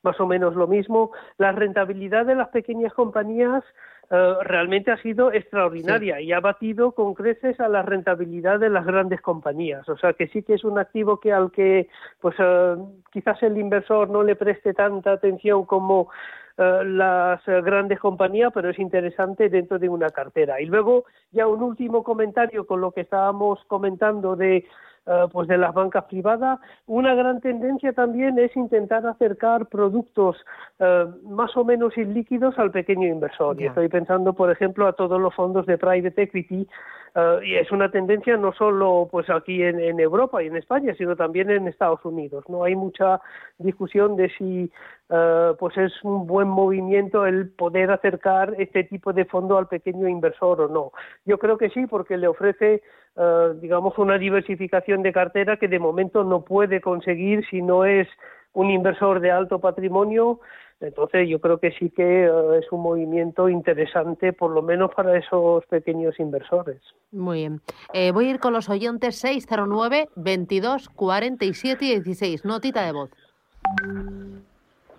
más 0.02 0.19
o 0.19 0.26
menos 0.26 0.55
lo 0.55 0.66
mismo, 0.66 1.12
la 1.37 1.52
rentabilidad 1.52 2.26
de 2.26 2.34
las 2.34 2.49
pequeñas 2.49 2.94
compañías 2.94 3.62
eh, 4.12 4.34
realmente 4.42 4.90
ha 4.90 4.96
sido 4.96 5.32
extraordinaria 5.32 6.20
y 6.20 6.32
ha 6.32 6.40
batido 6.40 6.90
con 6.92 7.14
creces 7.14 7.60
a 7.60 7.68
la 7.68 7.82
rentabilidad 7.82 8.58
de 8.58 8.68
las 8.68 8.84
grandes 8.84 9.20
compañías. 9.20 9.88
O 9.88 9.96
sea 9.96 10.14
que 10.14 10.26
sí 10.28 10.42
que 10.42 10.54
es 10.54 10.64
un 10.64 10.80
activo 10.80 11.20
que 11.20 11.32
al 11.32 11.52
que 11.52 11.88
pues 12.20 12.34
eh, 12.40 12.74
quizás 13.12 13.40
el 13.44 13.56
inversor 13.56 14.10
no 14.10 14.24
le 14.24 14.34
preste 14.34 14.74
tanta 14.74 15.12
atención 15.12 15.64
como 15.64 16.10
eh, 16.58 16.82
las 16.84 17.40
grandes 17.46 18.00
compañías, 18.00 18.50
pero 18.52 18.70
es 18.70 18.80
interesante 18.80 19.48
dentro 19.48 19.78
de 19.78 19.88
una 19.88 20.08
cartera. 20.10 20.61
Y 20.61 20.66
luego 20.66 21.04
ya 21.30 21.46
un 21.46 21.62
último 21.62 22.02
comentario 22.02 22.66
con 22.66 22.80
lo 22.80 22.90
que 22.90 23.02
estábamos 23.02 23.64
comentando 23.68 24.35
de 24.35 24.66
eh, 25.07 25.26
pues 25.33 25.49
de 25.49 25.57
las 25.57 25.73
bancas 25.73 26.04
privadas. 26.04 26.61
Una 26.87 27.14
gran 27.14 27.40
tendencia 27.40 27.92
también 27.92 28.38
es 28.38 28.54
intentar 28.54 29.07
acercar 29.07 29.66
productos 29.66 30.37
eh, 30.78 31.07
más 31.25 31.57
o 31.57 31.64
menos 31.64 31.97
ilíquidos 31.97 32.59
al 32.59 32.71
pequeño 32.71 33.09
inversor. 33.09 33.61
Y 33.61 33.66
estoy 33.66 33.88
pensando, 33.88 34.35
por 34.35 34.50
ejemplo, 34.50 34.87
a 34.87 34.92
todos 34.92 35.21
los 35.21 35.35
fondos 35.35 35.66
de 35.66 35.78
private 35.78 36.23
equity 36.23 36.69
eh, 37.14 37.38
y 37.45 37.54
es 37.57 37.73
una 37.73 37.90
tendencia 37.90 38.37
no 38.37 38.52
solo 38.52 39.09
pues 39.11 39.28
aquí 39.30 39.62
en, 39.62 39.80
en, 39.80 39.99
Europa 39.99 40.42
y 40.42 40.47
en 40.47 40.57
España, 40.57 40.95
sino 40.97 41.16
también 41.16 41.50
en 41.50 41.66
Estados 41.66 42.04
Unidos. 42.04 42.45
No 42.49 42.64
hay 42.64 42.76
mucha 42.76 43.21
discusión 43.59 44.16
de 44.16 44.28
si 44.37 44.71
uh, 45.11 45.57
pues 45.59 45.76
es 45.76 45.93
un 46.02 46.26
buen 46.26 46.49
movimiento 46.49 47.26
el 47.26 47.50
poder 47.50 47.90
acercar 47.90 48.55
este 48.59 48.85
tipo 48.85 49.12
de 49.12 49.25
fondo 49.26 49.59
al 49.59 49.69
pequeño 49.69 50.09
inversor 50.09 50.62
o 50.62 50.69
no. 50.69 50.93
Yo 51.25 51.38
creo 51.38 51.59
que 51.59 51.71
sí, 51.71 51.87
porque 51.87 52.17
le 52.17 52.29
ofrece 52.29 52.83
uh, 53.17 53.55
digamos 53.61 53.99
una 53.99 54.17
diversificación 54.17 55.02
de 55.02 55.12
cartera 55.12 55.57
que 55.59 55.69
de 55.69 55.79
momento 55.79 56.25
no 56.25 56.43
puede 56.45 56.81
conseguir 56.81 57.45
si 57.50 57.61
no 57.61 57.85
es 57.85 58.09
un 58.52 58.71
inversor 58.71 59.21
de 59.21 59.31
alto 59.31 59.61
patrimonio 59.61 60.40
entonces 60.81 61.29
yo 61.29 61.40
creo 61.40 61.59
que 61.59 61.73
sí 61.73 61.90
que 61.90 62.25
eh, 62.25 62.59
es 62.59 62.73
un 62.73 62.81
movimiento 62.81 63.49
interesante, 63.49 64.33
por 64.33 64.50
lo 64.50 64.62
menos 64.62 64.90
para 64.95 65.17
esos 65.19 65.64
pequeños 65.67 66.19
inversores. 66.19 66.81
Muy 67.12 67.38
bien. 67.38 67.61
Eh, 67.93 68.12
voy 68.12 68.26
a 68.26 68.31
ir 68.31 68.40
con 68.40 68.55
los 68.55 68.69
oyentes 68.71 69.17
609 69.17 70.09
22 70.17 70.88
47 70.88 71.85
16. 71.85 72.45
Notita 72.45 72.85
de 72.85 72.93
voz. 72.93 73.11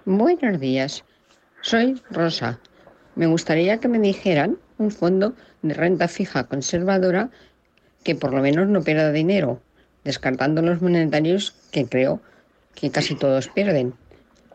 Buenos 0.05 0.60
días. 0.60 1.05
Soy 1.62 2.01
Rosa. 2.10 2.60
Me 3.15 3.27
gustaría 3.27 3.79
que 3.79 3.88
me 3.88 4.00
dijeran 4.00 4.58
un 4.79 4.89
fondo 4.89 5.34
de 5.62 5.75
renta 5.75 6.08
fija 6.08 6.48
conservadora 6.48 7.29
que 8.03 8.15
por 8.15 8.34
lo 8.34 8.41
menos 8.41 8.67
no 8.67 8.81
pierda 8.81 9.12
dinero, 9.12 9.62
descartando 10.03 10.63
los 10.63 10.81
monetarios 10.81 11.51
que 11.72 11.86
creo 11.86 12.20
que 12.74 12.89
casi 12.89 13.15
todos 13.15 13.48
pierden. 13.50 13.93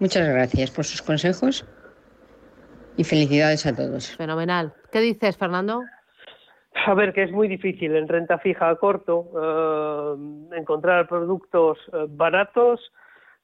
Muchas 0.01 0.29
gracias 0.29 0.73
por 0.73 0.85
sus 0.85 1.01
consejos 1.01 1.65
y 2.97 3.05
felicidades 3.05 3.67
a 3.67 3.77
todos. 3.77 4.17
Fenomenal. 4.17 4.75
¿Qué 4.91 5.01
dices, 5.01 5.37
Fernando? 5.37 5.85
A 6.87 6.95
ver, 6.95 7.13
que 7.13 7.23
es 7.23 7.31
muy 7.31 7.47
difícil 7.47 7.95
en 7.95 8.09
renta 8.09 8.39
fija 8.39 8.69
a 8.69 8.77
corto 8.77 9.31
eh, 9.33 10.59
encontrar 10.59 11.07
productos 11.07 11.79
eh, 11.93 12.07
baratos 12.09 12.81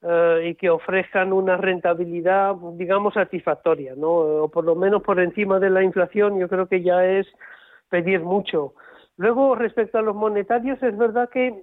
eh, 0.02 0.48
y 0.50 0.54
que 0.56 0.68
ofrezcan 0.68 1.32
una 1.32 1.56
rentabilidad, 1.56 2.56
digamos, 2.74 3.14
satisfactoria, 3.14 3.94
¿no? 3.96 4.10
O 4.10 4.48
por 4.48 4.64
lo 4.64 4.74
menos 4.74 5.02
por 5.02 5.20
encima 5.20 5.60
de 5.60 5.70
la 5.70 5.82
inflación, 5.82 6.38
yo 6.38 6.48
creo 6.48 6.66
que 6.66 6.82
ya 6.82 7.04
es 7.04 7.26
pedir 7.88 8.20
mucho. 8.20 8.74
Luego, 9.16 9.54
respecto 9.54 9.98
a 9.98 10.02
los 10.02 10.16
monetarios, 10.16 10.82
es 10.82 10.96
verdad 10.96 11.28
que 11.28 11.48
eh, 11.48 11.54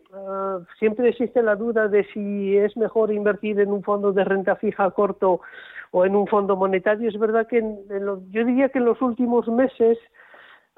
siempre 0.78 1.10
existe 1.10 1.42
la 1.44 1.56
duda 1.56 1.88
de 1.88 2.06
si 2.14 2.56
es 2.56 2.78
mejor 2.78 3.12
invertir 3.12 3.60
en 3.60 3.72
un 3.72 3.84
fondo 3.84 4.14
de 4.14 4.24
renta 4.24 4.56
fija 4.56 4.90
corto 4.92 5.42
o 5.92 6.06
en 6.06 6.16
un 6.16 6.28
fondo 6.28 6.56
monetario. 6.56 7.10
Es 7.10 7.20
verdad 7.20 7.48
que 7.48 7.62
yo 8.30 8.46
diría 8.46 8.70
que 8.70 8.80
en 8.80 8.86
los 8.86 9.02
últimos 9.02 9.48
meses 9.48 9.98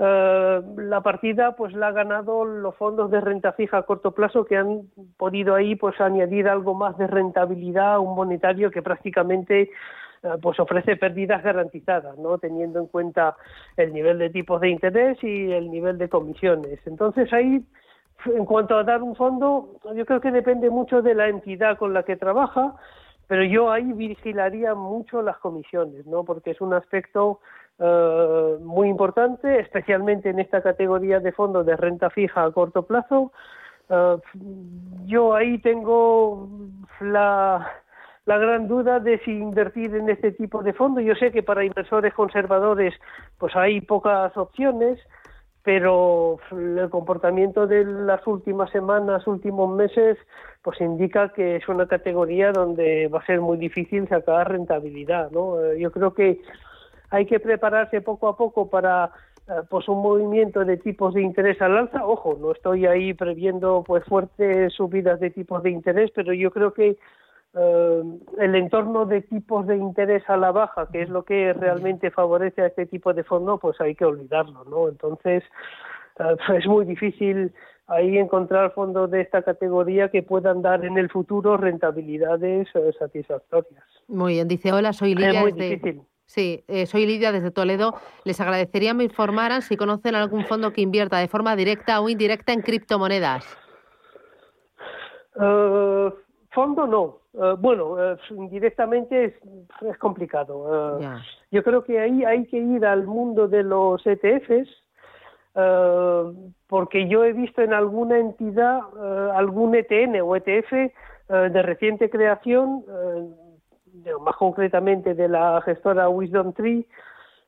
eh, 0.03 0.61
la 0.77 1.01
partida 1.01 1.55
pues 1.55 1.73
la 1.73 1.89
ha 1.89 1.91
ganado 1.91 2.43
los 2.43 2.75
fondos 2.75 3.11
de 3.11 3.21
renta 3.21 3.51
fija 3.53 3.77
a 3.77 3.83
corto 3.83 4.13
plazo 4.13 4.45
que 4.45 4.57
han 4.57 4.81
podido 5.15 5.53
ahí 5.53 5.75
pues 5.75 6.01
añadir 6.01 6.49
algo 6.49 6.73
más 6.73 6.97
de 6.97 7.05
rentabilidad 7.05 7.93
a 7.93 7.99
un 7.99 8.15
monetario 8.15 8.71
que 8.71 8.81
prácticamente 8.81 9.69
eh, 10.23 10.29
pues 10.41 10.59
ofrece 10.59 10.95
pérdidas 10.95 11.43
garantizadas, 11.43 12.17
¿no? 12.17 12.39
Teniendo 12.39 12.79
en 12.79 12.87
cuenta 12.87 13.37
el 13.77 13.93
nivel 13.93 14.17
de 14.17 14.31
tipos 14.31 14.59
de 14.59 14.69
interés 14.69 15.23
y 15.23 15.51
el 15.51 15.69
nivel 15.69 15.99
de 15.99 16.09
comisiones. 16.09 16.79
Entonces 16.87 17.31
ahí 17.31 17.63
en 18.25 18.45
cuanto 18.45 18.77
a 18.77 18.83
dar 18.83 19.03
un 19.03 19.15
fondo, 19.15 19.75
yo 19.95 20.03
creo 20.07 20.19
que 20.19 20.31
depende 20.31 20.71
mucho 20.71 21.03
de 21.03 21.13
la 21.13 21.27
entidad 21.27 21.77
con 21.77 21.93
la 21.93 22.01
que 22.01 22.15
trabaja, 22.15 22.73
pero 23.27 23.43
yo 23.43 23.71
ahí 23.71 23.93
vigilaría 23.93 24.73
mucho 24.73 25.21
las 25.21 25.37
comisiones, 25.37 26.07
¿no? 26.07 26.23
Porque 26.23 26.51
es 26.51 26.59
un 26.59 26.73
aspecto 26.73 27.39
eh, 27.83 28.57
muy 28.61 28.89
importante, 28.89 29.59
especialmente 29.59 30.29
en 30.29 30.39
esta 30.39 30.61
categoría 30.61 31.19
de 31.19 31.31
fondos 31.31 31.65
de 31.65 31.75
renta 31.75 32.11
fija 32.11 32.43
a 32.43 32.51
corto 32.51 32.83
plazo. 32.83 33.31
Eh, 33.89 34.17
yo 35.07 35.33
ahí 35.33 35.57
tengo 35.57 36.47
la, 36.99 37.67
la 38.25 38.37
gran 38.37 38.67
duda 38.67 38.99
de 38.99 39.17
si 39.25 39.31
invertir 39.31 39.95
en 39.95 40.09
este 40.09 40.31
tipo 40.33 40.61
de 40.61 40.73
fondos. 40.73 41.03
Yo 41.03 41.15
sé 41.15 41.31
que 41.31 41.41
para 41.41 41.65
inversores 41.65 42.13
conservadores 42.13 42.93
pues 43.39 43.55
hay 43.55 43.81
pocas 43.81 44.37
opciones, 44.37 44.99
pero 45.63 46.37
el 46.51 46.87
comportamiento 46.91 47.65
de 47.65 47.83
las 47.83 48.25
últimas 48.27 48.69
semanas, 48.69 49.25
últimos 49.25 49.75
meses, 49.75 50.19
pues 50.61 50.79
indica 50.81 51.29
que 51.29 51.55
es 51.55 51.67
una 51.67 51.87
categoría 51.87 52.51
donde 52.51 53.07
va 53.07 53.19
a 53.19 53.25
ser 53.25 53.41
muy 53.41 53.57
difícil 53.57 54.07
sacar 54.07 54.51
rentabilidad, 54.51 55.31
¿no? 55.31 55.59
Eh, 55.59 55.79
yo 55.79 55.91
creo 55.91 56.13
que 56.13 56.41
hay 57.11 57.25
que 57.25 57.39
prepararse 57.39 58.01
poco 58.01 58.29
a 58.29 58.37
poco 58.37 58.69
para 58.69 59.11
eh, 59.47 59.61
pues 59.69 59.87
un 59.89 60.01
movimiento 60.01 60.63
de 60.63 60.77
tipos 60.77 61.13
de 61.13 61.21
interés 61.21 61.61
al 61.61 61.77
alza. 61.77 62.05
Ojo, 62.05 62.37
no 62.39 62.53
estoy 62.53 62.85
ahí 62.85 63.13
previendo 63.13 63.83
pues 63.85 64.03
fuertes 64.05 64.73
subidas 64.73 65.19
de 65.19 65.29
tipos 65.29 65.61
de 65.61 65.71
interés, 65.71 66.09
pero 66.15 66.33
yo 66.33 66.51
creo 66.51 66.73
que 66.73 66.97
eh, 67.53 68.03
el 68.39 68.55
entorno 68.55 69.05
de 69.05 69.21
tipos 69.21 69.67
de 69.67 69.75
interés 69.75 70.23
a 70.29 70.37
la 70.37 70.51
baja, 70.51 70.87
que 70.89 71.01
es 71.01 71.09
lo 71.09 71.23
que 71.23 71.51
realmente 71.51 72.11
favorece 72.11 72.61
a 72.61 72.67
este 72.67 72.85
tipo 72.85 73.13
de 73.13 73.25
fondo, 73.25 73.57
pues 73.57 73.79
hay 73.81 73.93
que 73.93 74.05
olvidarlo, 74.05 74.63
¿no? 74.63 74.87
Entonces 74.87 75.43
eh, 76.17 76.35
es 76.57 76.65
muy 76.65 76.85
difícil 76.85 77.51
ahí 77.87 78.17
encontrar 78.17 78.71
fondos 78.71 79.11
de 79.11 79.19
esta 79.19 79.41
categoría 79.41 80.07
que 80.07 80.23
puedan 80.23 80.61
dar 80.61 80.85
en 80.85 80.97
el 80.97 81.09
futuro 81.09 81.57
rentabilidades 81.57 82.69
satisfactorias. 82.97 83.83
Muy 84.07 84.35
bien, 84.35 84.47
dice 84.47 84.71
hola, 84.71 84.93
soy 84.93 85.13
Lidia. 85.13 85.31
Es 85.31 85.41
muy 85.41 85.51
difícil. 85.51 86.01
Sí, 86.31 86.63
eh, 86.69 86.85
soy 86.85 87.05
Lidia 87.05 87.33
desde 87.33 87.51
Toledo. 87.51 87.93
Les 88.23 88.39
agradecería 88.39 88.93
me 88.93 89.03
informaran 89.03 89.61
si 89.61 89.75
conocen 89.75 90.15
algún 90.15 90.45
fondo 90.45 90.71
que 90.71 90.79
invierta 90.79 91.17
de 91.17 91.27
forma 91.27 91.57
directa 91.57 91.99
o 91.99 92.07
indirecta 92.07 92.53
en 92.53 92.61
criptomonedas. 92.61 93.43
Uh, 95.35 96.09
fondo 96.51 96.87
no. 96.87 97.17
Uh, 97.33 97.57
bueno, 97.57 97.95
uh, 97.95 98.17
indirectamente 98.29 99.25
es, 99.25 99.33
es 99.81 99.97
complicado. 99.97 101.01
Yo 101.51 101.63
creo 101.63 101.83
que 101.83 101.99
ahí 101.99 102.23
hay 102.23 102.45
que 102.45 102.59
ir 102.59 102.85
al 102.85 103.05
mundo 103.07 103.49
de 103.49 103.63
los 103.63 104.01
ETFs, 104.07 104.69
porque 106.67 107.09
yo 107.09 107.25
he 107.25 107.33
visto 107.33 107.61
en 107.61 107.73
alguna 107.73 108.19
entidad 108.19 108.79
algún 109.35 109.75
ETN 109.75 110.21
o 110.21 110.37
ETF 110.37 110.93
de 111.27 111.61
reciente 111.61 112.09
creación 112.09 112.85
más 114.19 114.35
concretamente 114.35 115.13
de 115.13 115.27
la 115.27 115.61
gestora 115.61 116.09
Wisdom 116.09 116.53
Tree, 116.53 116.87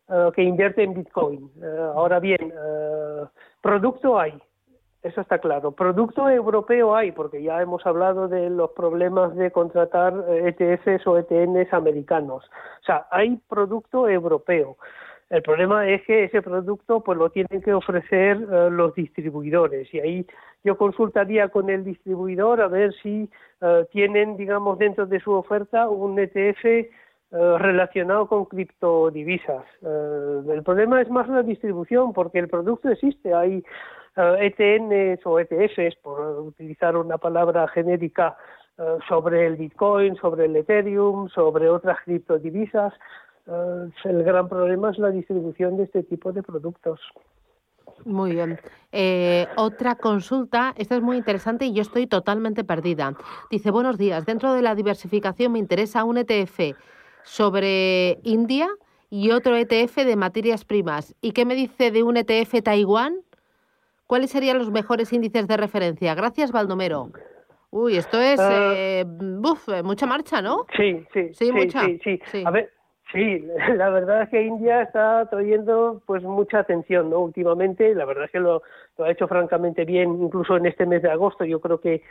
eh, 0.10 0.32
que 0.36 0.44
invierte 0.44 0.84
en 0.84 0.94
Bitcoin. 0.94 1.50
Eh, 1.62 1.92
ahora 1.96 2.20
bien, 2.20 2.54
eh, 2.54 3.26
producto 3.62 4.20
hay, 4.20 4.38
eso 5.02 5.22
está 5.22 5.40
claro. 5.40 5.72
Producto 5.72 6.30
europeo 6.30 6.96
hay, 6.96 7.12
porque 7.12 7.42
ya 7.42 7.62
hemos 7.62 7.86
hablado 7.86 8.28
de 8.28 8.50
los 8.50 8.72
problemas 8.72 9.36
de 9.36 9.52
contratar 9.52 10.14
ETFs 10.30 11.08
o 11.08 11.18
ETNs 11.18 11.74
americanos. 11.74 12.44
O 12.82 12.86
sea, 12.86 13.08
hay 13.12 13.38
producto 13.48 14.08
europeo. 14.08 14.78
El 15.34 15.42
problema 15.42 15.90
es 15.90 16.04
que 16.04 16.26
ese 16.26 16.44
producto 16.44 17.02
pues 17.02 17.18
lo 17.18 17.32
tienen 17.32 17.60
que 17.64 17.74
ofrecer 17.74 18.38
eh, 18.38 18.70
los 18.70 18.94
distribuidores 18.94 19.92
y 19.92 20.00
ahí 20.00 20.28
yo 20.64 20.78
consultaría 20.78 21.48
con 21.48 21.72
el 21.72 21.84
distribuidor 21.84 22.62
a 22.62 22.68
ver 22.68 22.94
si 23.02 23.28
eh, 23.60 23.88
tienen, 23.92 24.38
digamos, 24.38 24.78
dentro 24.78 25.08
de 25.08 25.20
su 25.20 25.32
oferta 25.32 25.90
un 25.90 26.20
ETF 26.20 26.66
eh, 26.66 26.88
relacionado 27.32 28.28
con 28.28 28.46
criptodivisas. 28.46 29.66
el 29.82 30.62
problema 30.64 31.02
es 31.02 31.10
más 31.10 31.28
la 31.28 31.42
distribución 31.42 32.14
porque 32.14 32.38
el 32.38 32.48
producto 32.48 32.90
existe, 32.90 33.34
hay 33.34 33.64
ETNs 34.16 34.92
e 34.94 35.20
o 35.26 35.40
ETFs, 35.40 35.96
por 36.04 36.42
utilizar 36.42 36.96
una 36.96 37.18
palabra 37.18 37.68
genérica, 37.70 38.38
sobre 39.08 39.46
el 39.46 39.56
Bitcoin, 39.56 40.16
sobre 40.16 40.46
el 40.46 40.56
Ethereum, 40.56 41.30
sobre 41.30 41.70
otras 41.70 42.00
criptodivisas. 42.06 42.92
Eh, 43.48 43.90
el 44.06 44.24
gran 44.24 44.48
problema 44.48 44.92
es 44.92 44.98
la 44.98 45.12
distribución 45.12 45.78
de 45.78 45.84
este 45.84 46.04
tipo 46.04 46.32
de 46.32 46.44
productos. 46.44 47.00
Muy 48.06 48.32
bien. 48.32 48.60
Eh, 48.92 49.48
otra 49.56 49.96
consulta, 49.96 50.74
esta 50.78 50.96
es 50.96 51.02
muy 51.02 51.18
interesante 51.18 51.66
y 51.66 51.74
yo 51.74 51.82
estoy 51.82 52.08
totalmente 52.08 52.64
perdida. 52.64 53.14
Dice, 53.50 53.72
buenos 53.72 53.98
días, 53.98 54.26
dentro 54.26 54.54
de 54.54 54.62
la 54.62 54.76
diversificación 54.76 55.54
me 55.54 55.60
interesa 55.60 56.04
un 56.04 56.18
ETF 56.18 56.76
sobre 57.24 58.20
India 58.24 58.68
y 59.10 59.32
otro 59.32 59.56
ETF 59.56 59.98
de 59.98 60.16
materias 60.16 60.66
primas. 60.66 61.16
¿Y 61.22 61.32
qué 61.32 61.46
me 61.46 61.56
dice 61.56 61.92
de 61.92 62.04
un 62.04 62.18
ETF 62.18 62.62
Taiwán? 62.64 63.18
¿Cuáles 64.08 64.32
serían 64.32 64.58
los 64.58 64.72
mejores 64.72 65.14
índices 65.14 65.48
de 65.48 65.58
referencia? 65.58 66.14
Gracias, 66.16 66.52
Baldomero. 66.52 67.10
Uy, 67.70 67.96
esto 67.98 68.20
es 68.20 68.40
eh, 68.42 69.06
mucha 69.84 70.06
marcha, 70.06 70.42
¿no? 70.42 70.66
Sí, 70.76 71.06
sí, 71.14 71.34
sí, 71.34 71.52
mucha. 71.52 71.86
sí, 72.04 72.20
sí. 72.32 72.44
A 72.46 72.52
ver, 72.52 72.72
Sí, 73.14 73.46
la 73.78 73.90
verdad 73.92 74.24
es 74.24 74.30
que 74.30 74.42
India 74.42 74.82
está 74.82 75.28
trayendo 75.30 76.02
pues 76.06 76.24
mucha 76.24 76.60
atención, 76.60 77.12
¿no? 77.12 77.20
Últimamente, 77.20 77.94
la 77.94 78.06
verdad 78.06 78.26
es 78.26 78.32
que 78.32 78.40
lo, 78.40 78.64
ha 78.98 79.12
hecho 79.12 79.28
francamente 79.28 79.86
bien, 79.86 80.22
incluso 80.22 80.58
en 80.58 80.66
este 80.66 80.86
mes 80.86 81.04
de 81.04 81.12
agosto. 81.12 81.46
Yo 81.46 81.62
creo 81.62 81.80
que 81.80 82.02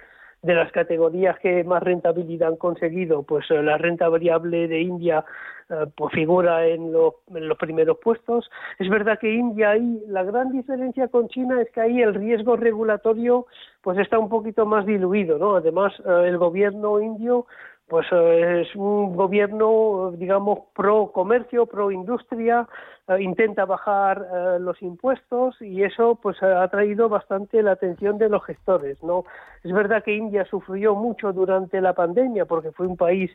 de 0.43 0.55
las 0.55 0.73
categorías 0.73 1.39
que 1.41 1.63
más 1.65 1.83
rentabilidad 1.83 2.49
han 2.51 2.57
conseguido, 2.57 3.23
pues 3.23 3.49
eh, 3.51 3.63
la 3.63 3.79
renta 3.79 4.09
variable 4.09 4.67
de 4.69 4.81
India 4.81 5.25
eh, 5.71 5.87
pues 5.97 6.13
figura 6.13 6.67
en, 6.67 6.93
en, 7.35 7.49
los 7.49 7.59
primeros 7.59 7.99
puestos. 7.99 8.51
Es 8.79 8.89
verdad 8.89 9.19
que 9.19 9.33
India 9.33 9.71
ahí 9.71 10.03
la 10.09 10.23
gran 10.25 10.51
diferencia 10.51 11.09
con 11.09 11.29
China 11.29 11.61
es 11.63 11.71
que 11.71 11.81
ahí 11.81 12.01
el 12.03 12.15
riesgo 12.15 12.57
regulatorio 12.57 13.47
pues 13.83 13.99
está 13.99 14.19
un 14.19 14.29
poquito 14.29 14.67
más 14.67 14.87
diluido, 14.87 15.39
¿no? 15.39 15.57
Además 15.57 15.93
eh, 16.01 16.25
el 16.27 16.39
gobierno 16.39 17.01
indio 17.01 17.47
pues 17.93 18.07
eh, 18.11 18.63
es 18.63 18.75
un 18.75 19.15
gobierno, 19.15 20.13
digamos, 20.17 20.61
pro 20.75 21.13
comercio, 21.13 21.67
pro 21.67 21.91
industria, 21.91 22.67
eh, 23.07 23.21
intenta 23.21 23.67
bajar 23.67 24.27
eh, 24.33 24.59
los 24.61 24.81
impuestos 24.81 25.61
y 25.61 25.83
eso 25.83 26.15
pues 26.15 26.43
ha 26.43 26.67
traído 26.69 27.11
bastante 27.11 27.63
la 27.63 27.73
atención 27.73 28.17
de 28.17 28.31
los 28.31 28.43
gestores, 28.47 28.97
¿no? 29.03 29.27
Es 29.63 29.73
verdad 29.73 30.03
que 30.03 30.17
India 30.17 30.47
sufrió 30.47 30.95
mucho 30.95 31.35
durante 31.35 31.83
la 31.83 31.93
pandemia 31.93 32.47
porque 32.47 32.73
fue 32.73 32.87
un 32.87 32.97
país 32.97 33.31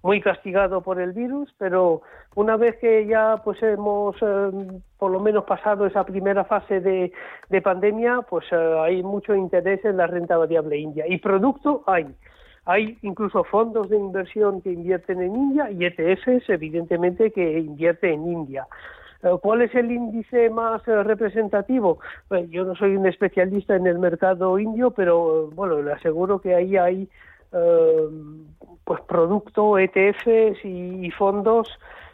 muy 0.00 0.22
castigado 0.22 0.80
por 0.80 0.98
el 1.02 1.12
virus, 1.12 1.54
pero 1.58 2.00
una 2.34 2.56
vez 2.56 2.76
que 2.76 3.06
ya 3.06 3.42
pues 3.44 3.62
hemos 3.62 4.16
por 4.96 5.10
lo 5.10 5.20
menos 5.20 5.44
pasado 5.44 5.84
esa 5.84 6.04
primera 6.06 6.44
fase 6.44 6.80
de, 6.80 7.12
de 7.50 7.60
pandemia, 7.60 8.22
pues 8.22 8.50
hay 8.54 9.02
mucho 9.02 9.34
interés 9.34 9.84
en 9.84 9.98
la 9.98 10.06
renta 10.06 10.38
variable 10.38 10.78
india 10.78 11.04
y 11.06 11.18
producto 11.18 11.82
hay. 11.86 12.06
Hay 12.68 12.98
incluso 13.00 13.44
fondos 13.44 13.88
de 13.88 13.96
inversión 13.96 14.60
que 14.60 14.70
invierten 14.70 15.22
en 15.22 15.34
India 15.34 15.70
y 15.70 15.86
ETFs, 15.86 16.50
evidentemente, 16.50 17.30
que 17.30 17.60
invierten 17.60 18.12
en 18.12 18.28
India. 18.30 18.66
Eh, 19.22 19.30
¿Cuál 19.40 19.62
es 19.62 19.74
el 19.74 19.90
índice 19.90 20.50
más 20.50 20.86
eh, 20.86 21.02
representativo? 21.02 21.98
Pues 22.28 22.50
yo 22.50 22.64
no 22.64 22.76
soy 22.76 22.94
un 22.94 23.06
especialista 23.06 23.74
en 23.74 23.86
el 23.86 23.98
mercado 23.98 24.58
indio, 24.58 24.90
pero 24.90 25.48
bueno, 25.54 25.80
le 25.80 25.92
aseguro 25.92 26.42
que 26.42 26.54
ahí 26.54 26.76
hay 26.76 27.08
eh, 27.52 28.08
pues 28.84 29.00
producto, 29.08 29.78
ETFs 29.78 30.62
y, 30.62 31.10
fondos. 31.12 31.70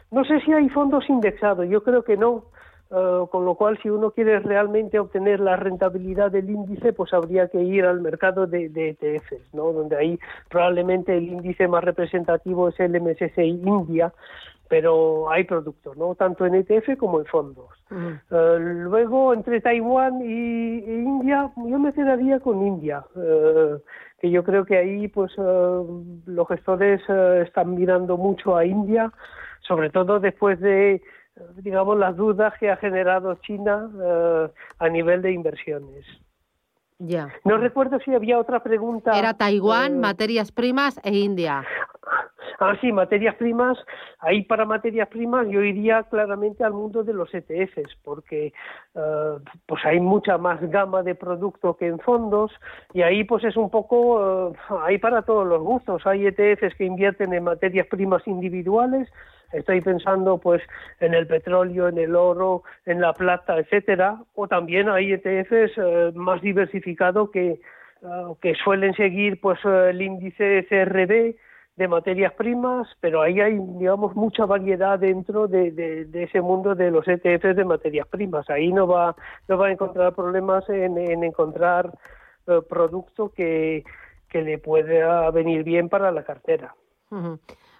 No 0.09 0.23
sé 0.23 0.39
si 0.39 0.53
hay 0.53 0.69
fondos 0.69 1.03
indexados, 1.09 1.67
yo 1.67 1.83
creo 1.83 2.05
que 2.05 2.15
no, 2.15 2.45
eh, 2.91 3.25
con 3.31 3.45
lo 3.45 3.55
cual 3.55 3.79
si 3.81 3.89
uno 3.89 4.11
quiere 4.11 4.39
realmente 4.39 4.99
obtener 4.99 5.39
la 5.39 5.55
rentabilidad 5.55 6.29
del 6.31 6.51
índice, 6.51 6.93
pues 6.93 7.13
habría 7.13 7.47
que 7.47 7.59
ir 7.59 7.83
al 7.83 7.99
mercado 7.99 8.45
de, 8.45 8.65
ETFs, 8.75 9.53
¿no? 9.53 9.73
donde 9.73 9.95
ahí 9.95 10.19
probablemente 10.49 11.17
el 11.17 11.29
índice 11.29 11.67
más 11.67 11.83
representativo 11.83 12.69
es 12.69 12.79
el 12.79 13.01
MSCI 13.01 13.61
India, 13.65 14.13
pero 14.67 15.31
hay 15.31 15.45
productos, 15.45 15.97
¿no? 15.97 16.15
Tanto 16.15 16.45
en 16.45 16.55
ETF 16.55 16.97
como 16.97 17.19
en 17.19 17.25
fondos. 17.25 17.69
Eh, 17.91 18.57
luego, 18.59 19.33
entre 19.33 19.61
Taiwán 19.61 20.21
y, 20.21 20.77
India, 20.77 21.51
yo 21.55 21.79
me 21.79 21.93
quedaría 21.93 22.39
con 22.39 22.65
India, 22.65 23.03
eh, 23.15 23.77
que 24.19 24.29
yo 24.29 24.43
creo 24.43 24.65
que 24.65 24.77
ahí, 24.77 25.07
pues, 25.07 25.31
los 25.37 26.47
gestores 26.47 27.01
están 27.45 27.75
mirando 27.75 28.17
mucho 28.17 28.55
a 28.55 28.65
India, 28.65 29.11
sobre 29.61 29.89
todo 29.89 30.19
después 30.19 30.59
de 30.59 31.01
digamos, 31.57 31.97
las 31.97 32.15
dudas 32.15 32.53
que 32.59 32.69
ha 32.69 32.77
generado 32.77 33.35
China 33.35 33.89
eh, 34.01 34.47
a 34.79 34.89
nivel 34.89 35.21
de 35.21 35.31
inversiones. 35.31 36.05
Ya. 36.97 37.29
No 37.43 37.57
recuerdo 37.57 37.99
si 37.99 38.13
había 38.13 38.39
otra 38.39 38.63
pregunta. 38.63 39.17
Era 39.17 39.33
Taiwán, 39.33 39.95
eh, 39.95 39.99
materias 39.99 40.51
primas 40.51 40.99
e 41.03 41.13
India. 41.13 41.65
Ah, 42.59 42.75
sí, 42.81 42.91
materias 42.91 43.35
primas. 43.35 43.77
Ahí 44.19 44.43
para 44.43 44.65
materias 44.65 45.07
primas 45.09 45.47
yo 45.49 45.61
iría 45.61 46.03
claramente 46.03 46.63
al 46.63 46.73
mundo 46.73 47.03
de 47.03 47.13
los 47.13 47.33
ETFs, 47.33 47.95
porque 48.03 48.53
eh, 48.95 49.35
pues 49.65 49.85
hay 49.85 49.99
mucha 49.99 50.37
más 50.37 50.61
gama 50.69 51.03
de 51.03 51.15
producto 51.15 51.75
que 51.77 51.87
en 51.87 51.99
fondos 51.99 52.51
y 52.93 53.01
ahí 53.01 53.23
pues 53.23 53.43
es 53.43 53.57
un 53.57 53.69
poco, 53.69 54.53
hay 54.83 54.97
para 54.97 55.21
todos 55.21 55.47
los 55.47 55.61
gustos. 55.61 56.05
Hay 56.05 56.25
ETFs 56.27 56.75
que 56.75 56.85
invierten 56.85 57.33
en 57.33 57.43
materias 57.43 57.87
primas 57.87 58.25
individuales, 58.27 59.09
Estoy 59.55 59.81
pensando 59.81 60.37
pues 60.37 60.61
en 60.99 61.13
el 61.13 61.27
petróleo, 61.27 61.87
en 61.87 61.97
el 61.97 62.15
oro, 62.15 62.63
en 62.85 62.99
la 62.99 63.13
plata, 63.13 63.57
etcétera, 63.57 64.17
o 64.35 64.47
también 64.47 64.89
hay 64.89 65.13
ETFs 65.13 65.77
eh, 65.77 66.11
más 66.13 66.41
diversificados 66.41 67.31
que, 67.31 67.51
eh, 67.51 67.59
que 68.41 68.55
suelen 68.55 68.93
seguir 68.95 69.39
pues 69.39 69.59
eh, 69.63 69.87
el 69.91 70.01
índice 70.01 70.65
CRB 70.69 71.35
de 71.75 71.87
materias 71.87 72.33
primas, 72.33 72.87
pero 73.01 73.21
ahí 73.21 73.41
hay, 73.41 73.57
digamos, 73.59 74.15
mucha 74.15 74.45
variedad 74.45 74.97
dentro 74.97 75.47
de, 75.47 75.71
de, 75.71 76.23
ese 76.23 76.41
mundo 76.41 76.73
de 76.73 76.89
los 76.89 77.05
ETFs 77.07 77.55
de 77.55 77.65
materias 77.65 78.07
primas. 78.07 78.49
Ahí 78.49 78.71
no 78.71 78.87
va, 78.87 79.15
no 79.47 79.57
va 79.57 79.67
a 79.67 79.71
encontrar 79.71 80.15
problemas 80.15 80.67
en, 80.69 80.97
encontrar 81.23 81.91
producto 82.69 83.29
que, 83.29 83.83
que 84.29 84.41
le 84.41 84.57
pueda 84.57 85.29
venir 85.31 85.63
bien 85.63 85.89
para 85.89 86.11
la 86.11 86.23
cartera. 86.23 86.75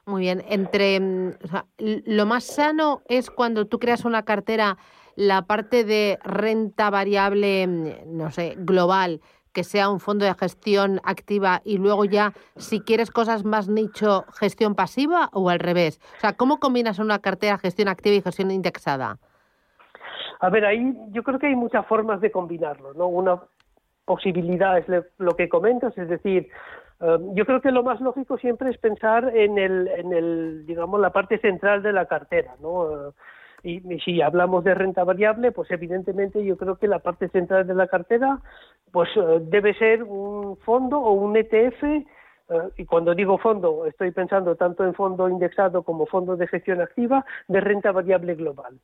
Muy 0.05 0.21
bien. 0.21 0.43
Entre 0.49 0.99
mm, 0.99 1.33
lo 1.77 2.25
más 2.25 2.43
sano 2.43 3.01
es 3.07 3.29
cuando 3.29 3.65
tú 3.65 3.79
creas 3.79 4.05
una 4.05 4.23
cartera, 4.23 4.77
la 5.15 5.43
parte 5.43 5.83
de 5.83 6.19
renta 6.23 6.89
variable, 6.89 7.65
mm, 7.67 8.17
no 8.17 8.31
sé, 8.31 8.55
global, 8.57 9.21
que 9.55 9.63
sea 9.63 9.89
un 9.89 10.01
fondo 10.01 10.25
de 10.25 10.33
gestión 10.35 10.99
activa 11.05 11.61
y 11.63 11.77
luego 11.77 12.03
ya, 12.03 12.33
si 12.57 12.81
quieres 12.81 13.09
cosas 13.09 13.45
más 13.45 13.69
nicho, 13.69 14.25
gestión 14.37 14.75
pasiva 14.75 15.29
o 15.31 15.49
al 15.49 15.59
revés. 15.59 15.99
O 16.17 16.19
sea, 16.19 16.33
¿cómo 16.33 16.59
combinas 16.59 16.99
una 16.99 17.19
cartera 17.19 17.57
gestión 17.57 17.87
activa 17.87 18.17
y 18.17 18.21
gestión 18.21 18.51
indexada? 18.51 19.17
A 20.41 20.49
ver, 20.49 20.65
ahí 20.65 20.93
yo 21.11 21.23
creo 21.23 21.39
que 21.39 21.47
hay 21.47 21.55
muchas 21.55 21.85
formas 21.87 22.19
de 22.19 22.31
combinarlo, 22.31 22.93
¿no? 22.93 23.07
Una 23.07 23.39
posibilidad 24.03 24.77
es 24.77 24.85
lo 25.17 25.35
que 25.37 25.47
comentas, 25.47 25.97
es 25.97 26.09
decir, 26.09 26.49
eh, 26.99 27.17
yo 27.33 27.45
creo 27.45 27.61
que 27.61 27.71
lo 27.71 27.81
más 27.81 28.01
lógico 28.01 28.37
siempre 28.37 28.69
es 28.69 28.77
pensar 28.77 29.35
en 29.35 29.57
el, 29.57 29.87
en 29.87 30.11
el 30.11 30.65
digamos, 30.65 30.99
la 30.99 31.11
parte 31.11 31.39
central 31.39 31.81
de 31.81 31.93
la 31.93 32.05
cartera, 32.07 32.55
¿no? 32.61 33.13
Eh, 33.65 33.81
y, 33.83 33.99
si 33.99 34.21
hablamos 34.21 34.63
de 34.63 34.75
renta 34.75 35.03
variable, 35.03 35.51
pues 35.51 35.69
evidentemente 35.71 36.43
yo 36.43 36.57
creo 36.57 36.77
que 36.77 36.87
la 36.87 36.99
parte 36.99 37.29
central 37.29 37.67
de 37.67 37.73
la 37.73 37.87
cartera, 37.87 38.39
pues 38.91 39.09
eh, 39.15 39.39
debe 39.41 39.73
ser 39.73 40.03
un 40.03 40.57
fondo 40.57 40.99
o 40.99 41.13
un 41.13 41.35
ETF. 41.35 41.83
y 42.77 42.85
cuando 42.85 43.15
digo 43.15 43.39
fondo, 43.39 43.87
estoy 43.87 44.11
pensando 44.11 44.55
tanto 44.55 44.83
en 44.83 44.93
fondo 44.93 45.27
indexado 45.27 45.81
como 45.81 46.05
fondo 46.05 46.37
de 46.37 46.47
gestión 46.47 46.79
activa 46.79 47.25
de 47.47 47.59
renta 47.59 47.91
variable 47.91 48.35
global. 48.35 48.79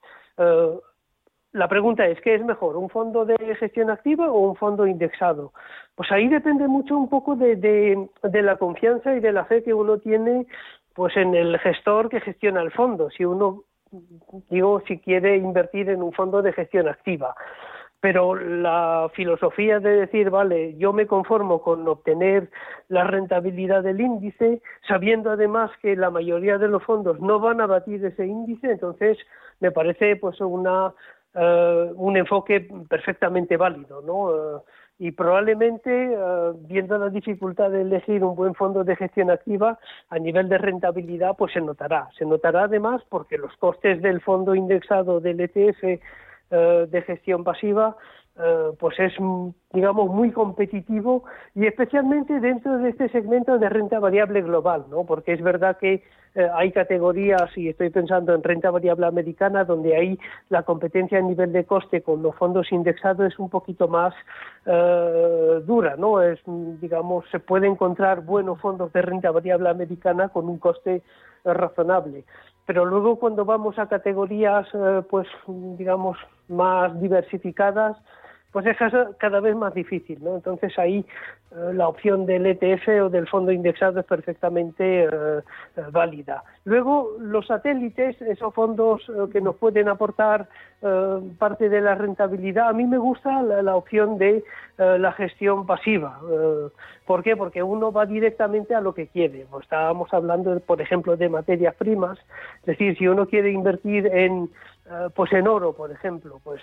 La 1.53 1.67
pregunta 1.67 2.07
es, 2.07 2.19
¿qué 2.21 2.35
es 2.35 2.45
mejor, 2.45 2.77
un 2.77 2.89
fondo 2.89 3.25
de 3.25 3.37
gestión 3.55 3.89
activa 3.89 4.31
o 4.31 4.39
un 4.39 4.55
fondo 4.55 4.87
indexado? 4.87 5.51
Pues 5.95 6.09
ahí 6.11 6.29
depende 6.29 6.67
mucho 6.67 6.97
un 6.97 7.09
poco 7.09 7.35
de, 7.35 7.57
de, 7.57 8.41
la 8.41 8.55
confianza 8.55 9.13
y 9.15 9.19
de 9.19 9.33
la 9.33 9.43
fe 9.45 9.61
que 9.61 9.73
uno 9.73 9.97
tiene 9.99 10.47
pues 10.93 11.15
en 11.17 11.35
el 11.35 11.59
gestor 11.59 12.09
que 12.09 12.21
gestiona 12.21 12.61
el 12.61 12.71
fondo. 12.71 13.09
Si 13.09 13.25
uno, 13.25 13.63
digo, 14.49 14.81
si 14.87 14.99
quiere 14.99 15.37
invertir 15.37 15.89
en 15.89 16.01
un 16.01 16.13
fondo 16.13 16.41
de 16.41 16.53
gestión 16.53 16.87
activa. 16.87 17.35
Pero 17.99 18.33
la 18.33 19.11
filosofía 19.13 19.79
de 19.79 19.91
decir, 19.91 20.31
vale, 20.31 20.75
yo 20.77 20.91
me 20.91 21.05
conformo 21.05 21.61
con 21.61 21.87
obtener 21.87 22.49
la 22.87 23.03
rentabilidad 23.03 23.83
del 23.83 24.01
índice, 24.01 24.61
sabiendo 24.87 25.29
además 25.29 25.69
que 25.83 25.95
la 25.95 26.09
mayoría 26.09 26.57
de 26.57 26.67
los 26.67 26.83
fondos 26.83 27.19
no 27.19 27.39
van 27.39 27.61
a 27.61 27.67
batir 27.67 28.03
ese 28.03 28.25
índice, 28.25 28.71
entonces 28.71 29.19
me 29.59 29.69
parece 29.69 30.15
pues 30.15 30.41
una 30.41 30.93
eh, 31.33 31.91
un 31.95 32.17
enfoque 32.17 32.67
perfectamente 32.89 33.55
válido, 33.55 34.01
¿no? 34.01 34.57
Eh, 34.57 34.61
y 35.01 35.09
probablemente, 35.13 36.13
eh, 36.13 36.51
viendo 36.67 36.95
la 36.99 37.09
dificultad 37.09 37.71
de 37.71 37.81
elegir 37.81 38.23
un 38.23 38.35
buen 38.35 38.53
fondo 38.53 38.83
de 38.83 38.95
gestión 38.95 39.31
activa, 39.31 39.79
a 40.11 40.19
nivel 40.19 40.47
de 40.47 40.59
rentabilidad, 40.59 41.35
pues 41.35 41.53
se 41.53 41.59
notará. 41.59 42.07
Se 42.19 42.23
notará 42.23 42.65
además 42.65 43.01
porque 43.09 43.39
los 43.39 43.51
costes 43.57 43.99
del 44.03 44.21
fondo 44.21 44.53
indexado 44.53 45.19
del 45.19 45.39
ETF 45.39 45.99
de 46.51 47.01
gestión 47.07 47.45
pasiva 47.45 47.95
eh, 48.43 48.71
pues 48.79 48.97
es, 48.99 49.13
digamos, 49.71 50.09
muy 50.09 50.31
competitivo 50.31 51.25
y 51.53 51.67
especialmente 51.67 52.39
dentro 52.39 52.79
de 52.79 52.89
este 52.89 53.09
segmento 53.09 53.59
de 53.59 53.69
renta 53.69 53.99
variable 53.99 54.41
global, 54.41 54.85
¿no? 54.89 55.05
Porque 55.05 55.33
es 55.33 55.43
verdad 55.43 55.77
que 55.77 56.03
eh, 56.33 56.49
hay 56.55 56.71
categorías, 56.71 57.55
y 57.55 57.69
estoy 57.69 57.91
pensando 57.91 58.33
en 58.33 58.41
renta 58.41 58.71
variable 58.71 59.05
americana, 59.05 59.63
donde 59.63 59.95
ahí 59.95 60.17
la 60.49 60.63
competencia 60.63 61.19
a 61.19 61.21
nivel 61.21 61.51
de 61.51 61.65
coste 61.65 62.01
con 62.01 62.23
los 62.23 62.35
fondos 62.35 62.71
indexados 62.71 63.31
es 63.31 63.37
un 63.37 63.49
poquito 63.49 63.87
más 63.87 64.13
eh, 64.65 65.61
dura, 65.65 65.95
¿no? 65.95 66.21
Es, 66.21 66.39
digamos, 66.45 67.25
se 67.31 67.39
puede 67.39 67.67
encontrar 67.67 68.21
buenos 68.21 68.59
fondos 68.59 68.91
de 68.93 69.03
renta 69.03 69.29
variable 69.29 69.69
americana 69.69 70.29
con 70.29 70.49
un 70.49 70.57
coste 70.57 71.03
razonable 71.43 72.23
pero 72.67 72.85
luego 72.85 73.17
cuando 73.17 73.43
vamos 73.43 73.79
a 73.79 73.87
categorías 73.87 74.67
pues 75.09 75.27
digamos 75.47 76.19
más 76.47 77.01
diversificadas 77.01 77.97
pues 78.51 78.65
es 78.65 78.77
cada 79.17 79.39
vez 79.39 79.55
más 79.55 79.73
difícil, 79.73 80.21
¿no? 80.21 80.35
Entonces 80.35 80.77
ahí 80.77 81.05
eh, 81.51 81.73
la 81.73 81.87
opción 81.87 82.25
del 82.25 82.45
ETF 82.45 82.87
o 83.05 83.09
del 83.09 83.27
fondo 83.27 83.51
indexado 83.51 83.99
es 83.99 84.05
perfectamente 84.05 85.03
eh, 85.03 85.09
eh, 85.09 85.81
válida. 85.91 86.43
Luego 86.65 87.17
los 87.19 87.47
satélites, 87.47 88.21
esos 88.21 88.53
fondos 88.53 89.09
que 89.31 89.41
nos 89.41 89.55
pueden 89.55 89.89
aportar 89.89 90.47
parte 91.37 91.69
de 91.69 91.79
la 91.79 91.93
rentabilidad, 91.93 92.69
a 92.69 92.73
mí 92.73 92.85
me 92.85 92.97
gusta 92.97 93.43
la, 93.43 93.75
opción 93.75 94.17
de 94.17 94.43
la 94.77 95.11
gestión 95.11 95.67
pasiva. 95.67 96.19
¿Por 97.05 97.21
qué? 97.21 97.37
Porque 97.37 97.61
uno 97.61 97.91
va 97.91 98.07
directamente 98.07 98.73
a 98.73 98.81
lo 98.81 98.95
que 98.95 99.05
quiere. 99.07 99.45
Pues 99.51 99.63
estábamos 99.63 100.11
hablando, 100.11 100.59
por 100.61 100.81
ejemplo, 100.81 101.15
de 101.17 101.29
materias 101.29 101.75
primas, 101.75 102.17
es 102.61 102.65
decir, 102.65 102.97
si 102.97 103.07
uno 103.07 103.27
quiere 103.27 103.51
invertir 103.51 104.07
en, 104.07 104.49
pues 105.15 105.31
en 105.33 105.47
oro, 105.47 105.73
por 105.73 105.91
ejemplo, 105.91 106.41
pues 106.43 106.61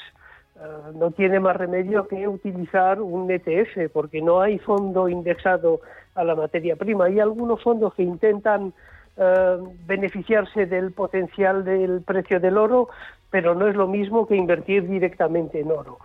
eh, 0.61 0.93
no 0.95 1.13
tiene 1.13 1.39
más 1.39 1.57
remedio 1.57 2.09
que 2.09 2.27
utilizar 2.27 3.01
un 3.01 3.31
ETF, 3.31 3.93
porque 3.93 4.21
no 4.21 4.41
hay 4.41 4.59
fondo 4.59 5.09
indexado 5.09 5.81
a 6.17 6.25
la 6.25 6.35
materia 6.35 6.75
prima. 6.75 7.05
Hay 7.05 7.21
algunos 7.21 7.63
fondos 7.63 7.95
que 7.95 8.03
intentan 8.03 8.73
eh, 9.17 9.57
beneficiarse 9.87 10.67
del 10.67 10.91
potencial 10.93 11.65
del 11.65 12.03
precio 12.03 12.41
del 12.41 12.59
oro, 12.59 12.89
pero 13.31 13.55
no 13.55 13.69
es 13.69 13.77
lo 13.77 13.87
mismo 13.87 14.27
que 14.27 14.35
invertir 14.35 14.89
directamente 14.89 15.61
en 15.61 15.71
oro. 15.71 15.99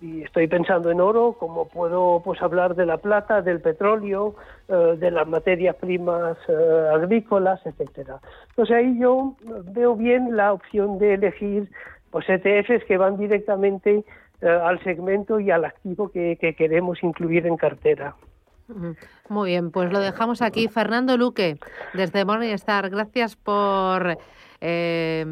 Y 0.00 0.22
estoy 0.22 0.46
pensando 0.46 0.90
en 0.90 1.00
oro, 1.00 1.36
como 1.38 1.68
puedo 1.68 2.22
pues 2.24 2.40
hablar 2.40 2.76
de 2.76 2.86
la 2.86 2.96
plata, 2.98 3.42
del 3.42 3.60
petróleo, 3.60 4.34
eh, 4.68 4.96
de 4.98 5.10
las 5.10 5.28
materias 5.28 5.76
primas 5.76 6.38
agrícolas, 6.94 7.60
etcétera. 7.66 8.18
Entonces 8.50 8.76
ahí 8.76 8.98
yo 8.98 9.34
veo 9.74 9.94
bien 9.94 10.36
la 10.36 10.54
opción 10.54 10.98
de 10.98 11.14
elegir 11.14 11.68
pues 12.10 12.26
ETFs 12.28 12.84
que 12.86 12.96
van 12.96 13.16
directamente 13.16 14.04
eh, 14.42 14.48
al 14.48 14.82
segmento 14.82 15.38
y 15.38 15.50
al 15.50 15.64
activo 15.64 16.10
que, 16.10 16.36
queremos 16.56 17.02
incluir 17.02 17.46
en 17.46 17.56
cartera. 17.56 18.16
Muy 19.28 19.50
bien, 19.50 19.70
pues 19.70 19.92
lo 19.92 20.00
dejamos 20.00 20.42
aquí. 20.42 20.68
Fernando 20.68 21.16
Luque, 21.16 21.58
desde 21.92 22.24
Morningstar, 22.24 22.88
gracias 22.88 23.34
por 23.34 24.16
eh, 24.60 25.24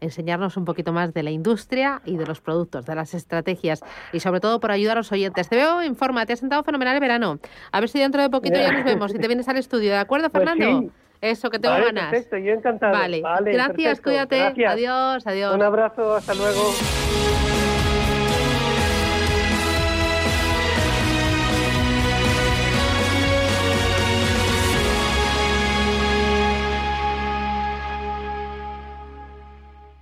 enseñarnos 0.00 0.56
un 0.56 0.64
poquito 0.64 0.92
más 0.92 1.12
de 1.12 1.22
la 1.22 1.30
industria 1.30 2.00
y 2.04 2.16
de 2.16 2.26
los 2.26 2.40
productos, 2.40 2.86
de 2.86 2.94
las 2.94 3.12
estrategias 3.12 3.82
y 4.12 4.20
sobre 4.20 4.40
todo 4.40 4.60
por 4.60 4.70
ayudar 4.70 4.96
a 4.96 5.00
los 5.00 5.12
oyentes. 5.12 5.48
Te 5.48 5.56
veo 5.56 5.82
en 5.82 5.94
forma, 5.94 6.24
te 6.24 6.32
has 6.32 6.40
sentado 6.40 6.62
fenomenal 6.64 6.94
el 6.94 7.00
verano. 7.00 7.38
A 7.70 7.80
ver 7.80 7.88
si 7.88 7.98
dentro 7.98 8.22
de 8.22 8.30
poquito 8.30 8.56
ya 8.56 8.72
nos 8.72 8.84
vemos 8.84 9.14
y 9.14 9.18
te 9.18 9.26
vienes 9.26 9.48
al 9.48 9.58
estudio, 9.58 9.90
¿de 9.90 9.98
acuerdo, 9.98 10.30
pues 10.30 10.44
Fernando? 10.44 10.90
Eso, 11.24 11.48
que 11.48 11.58
tengo 11.58 11.74
Vale, 11.74 11.86
ganas. 11.86 12.10
Perfecto, 12.10 12.36
yo 12.36 12.52
encantado. 12.52 12.92
Vale, 12.92 13.22
Vale, 13.22 13.52
gracias, 13.52 13.76
perfecto. 13.76 14.02
cuídate. 14.10 14.38
Gracias. 14.38 14.72
Adiós, 14.72 15.26
adiós. 15.26 15.54
Un 15.54 15.62
abrazo, 15.62 16.14
hasta 16.16 16.34
luego. 16.34 16.60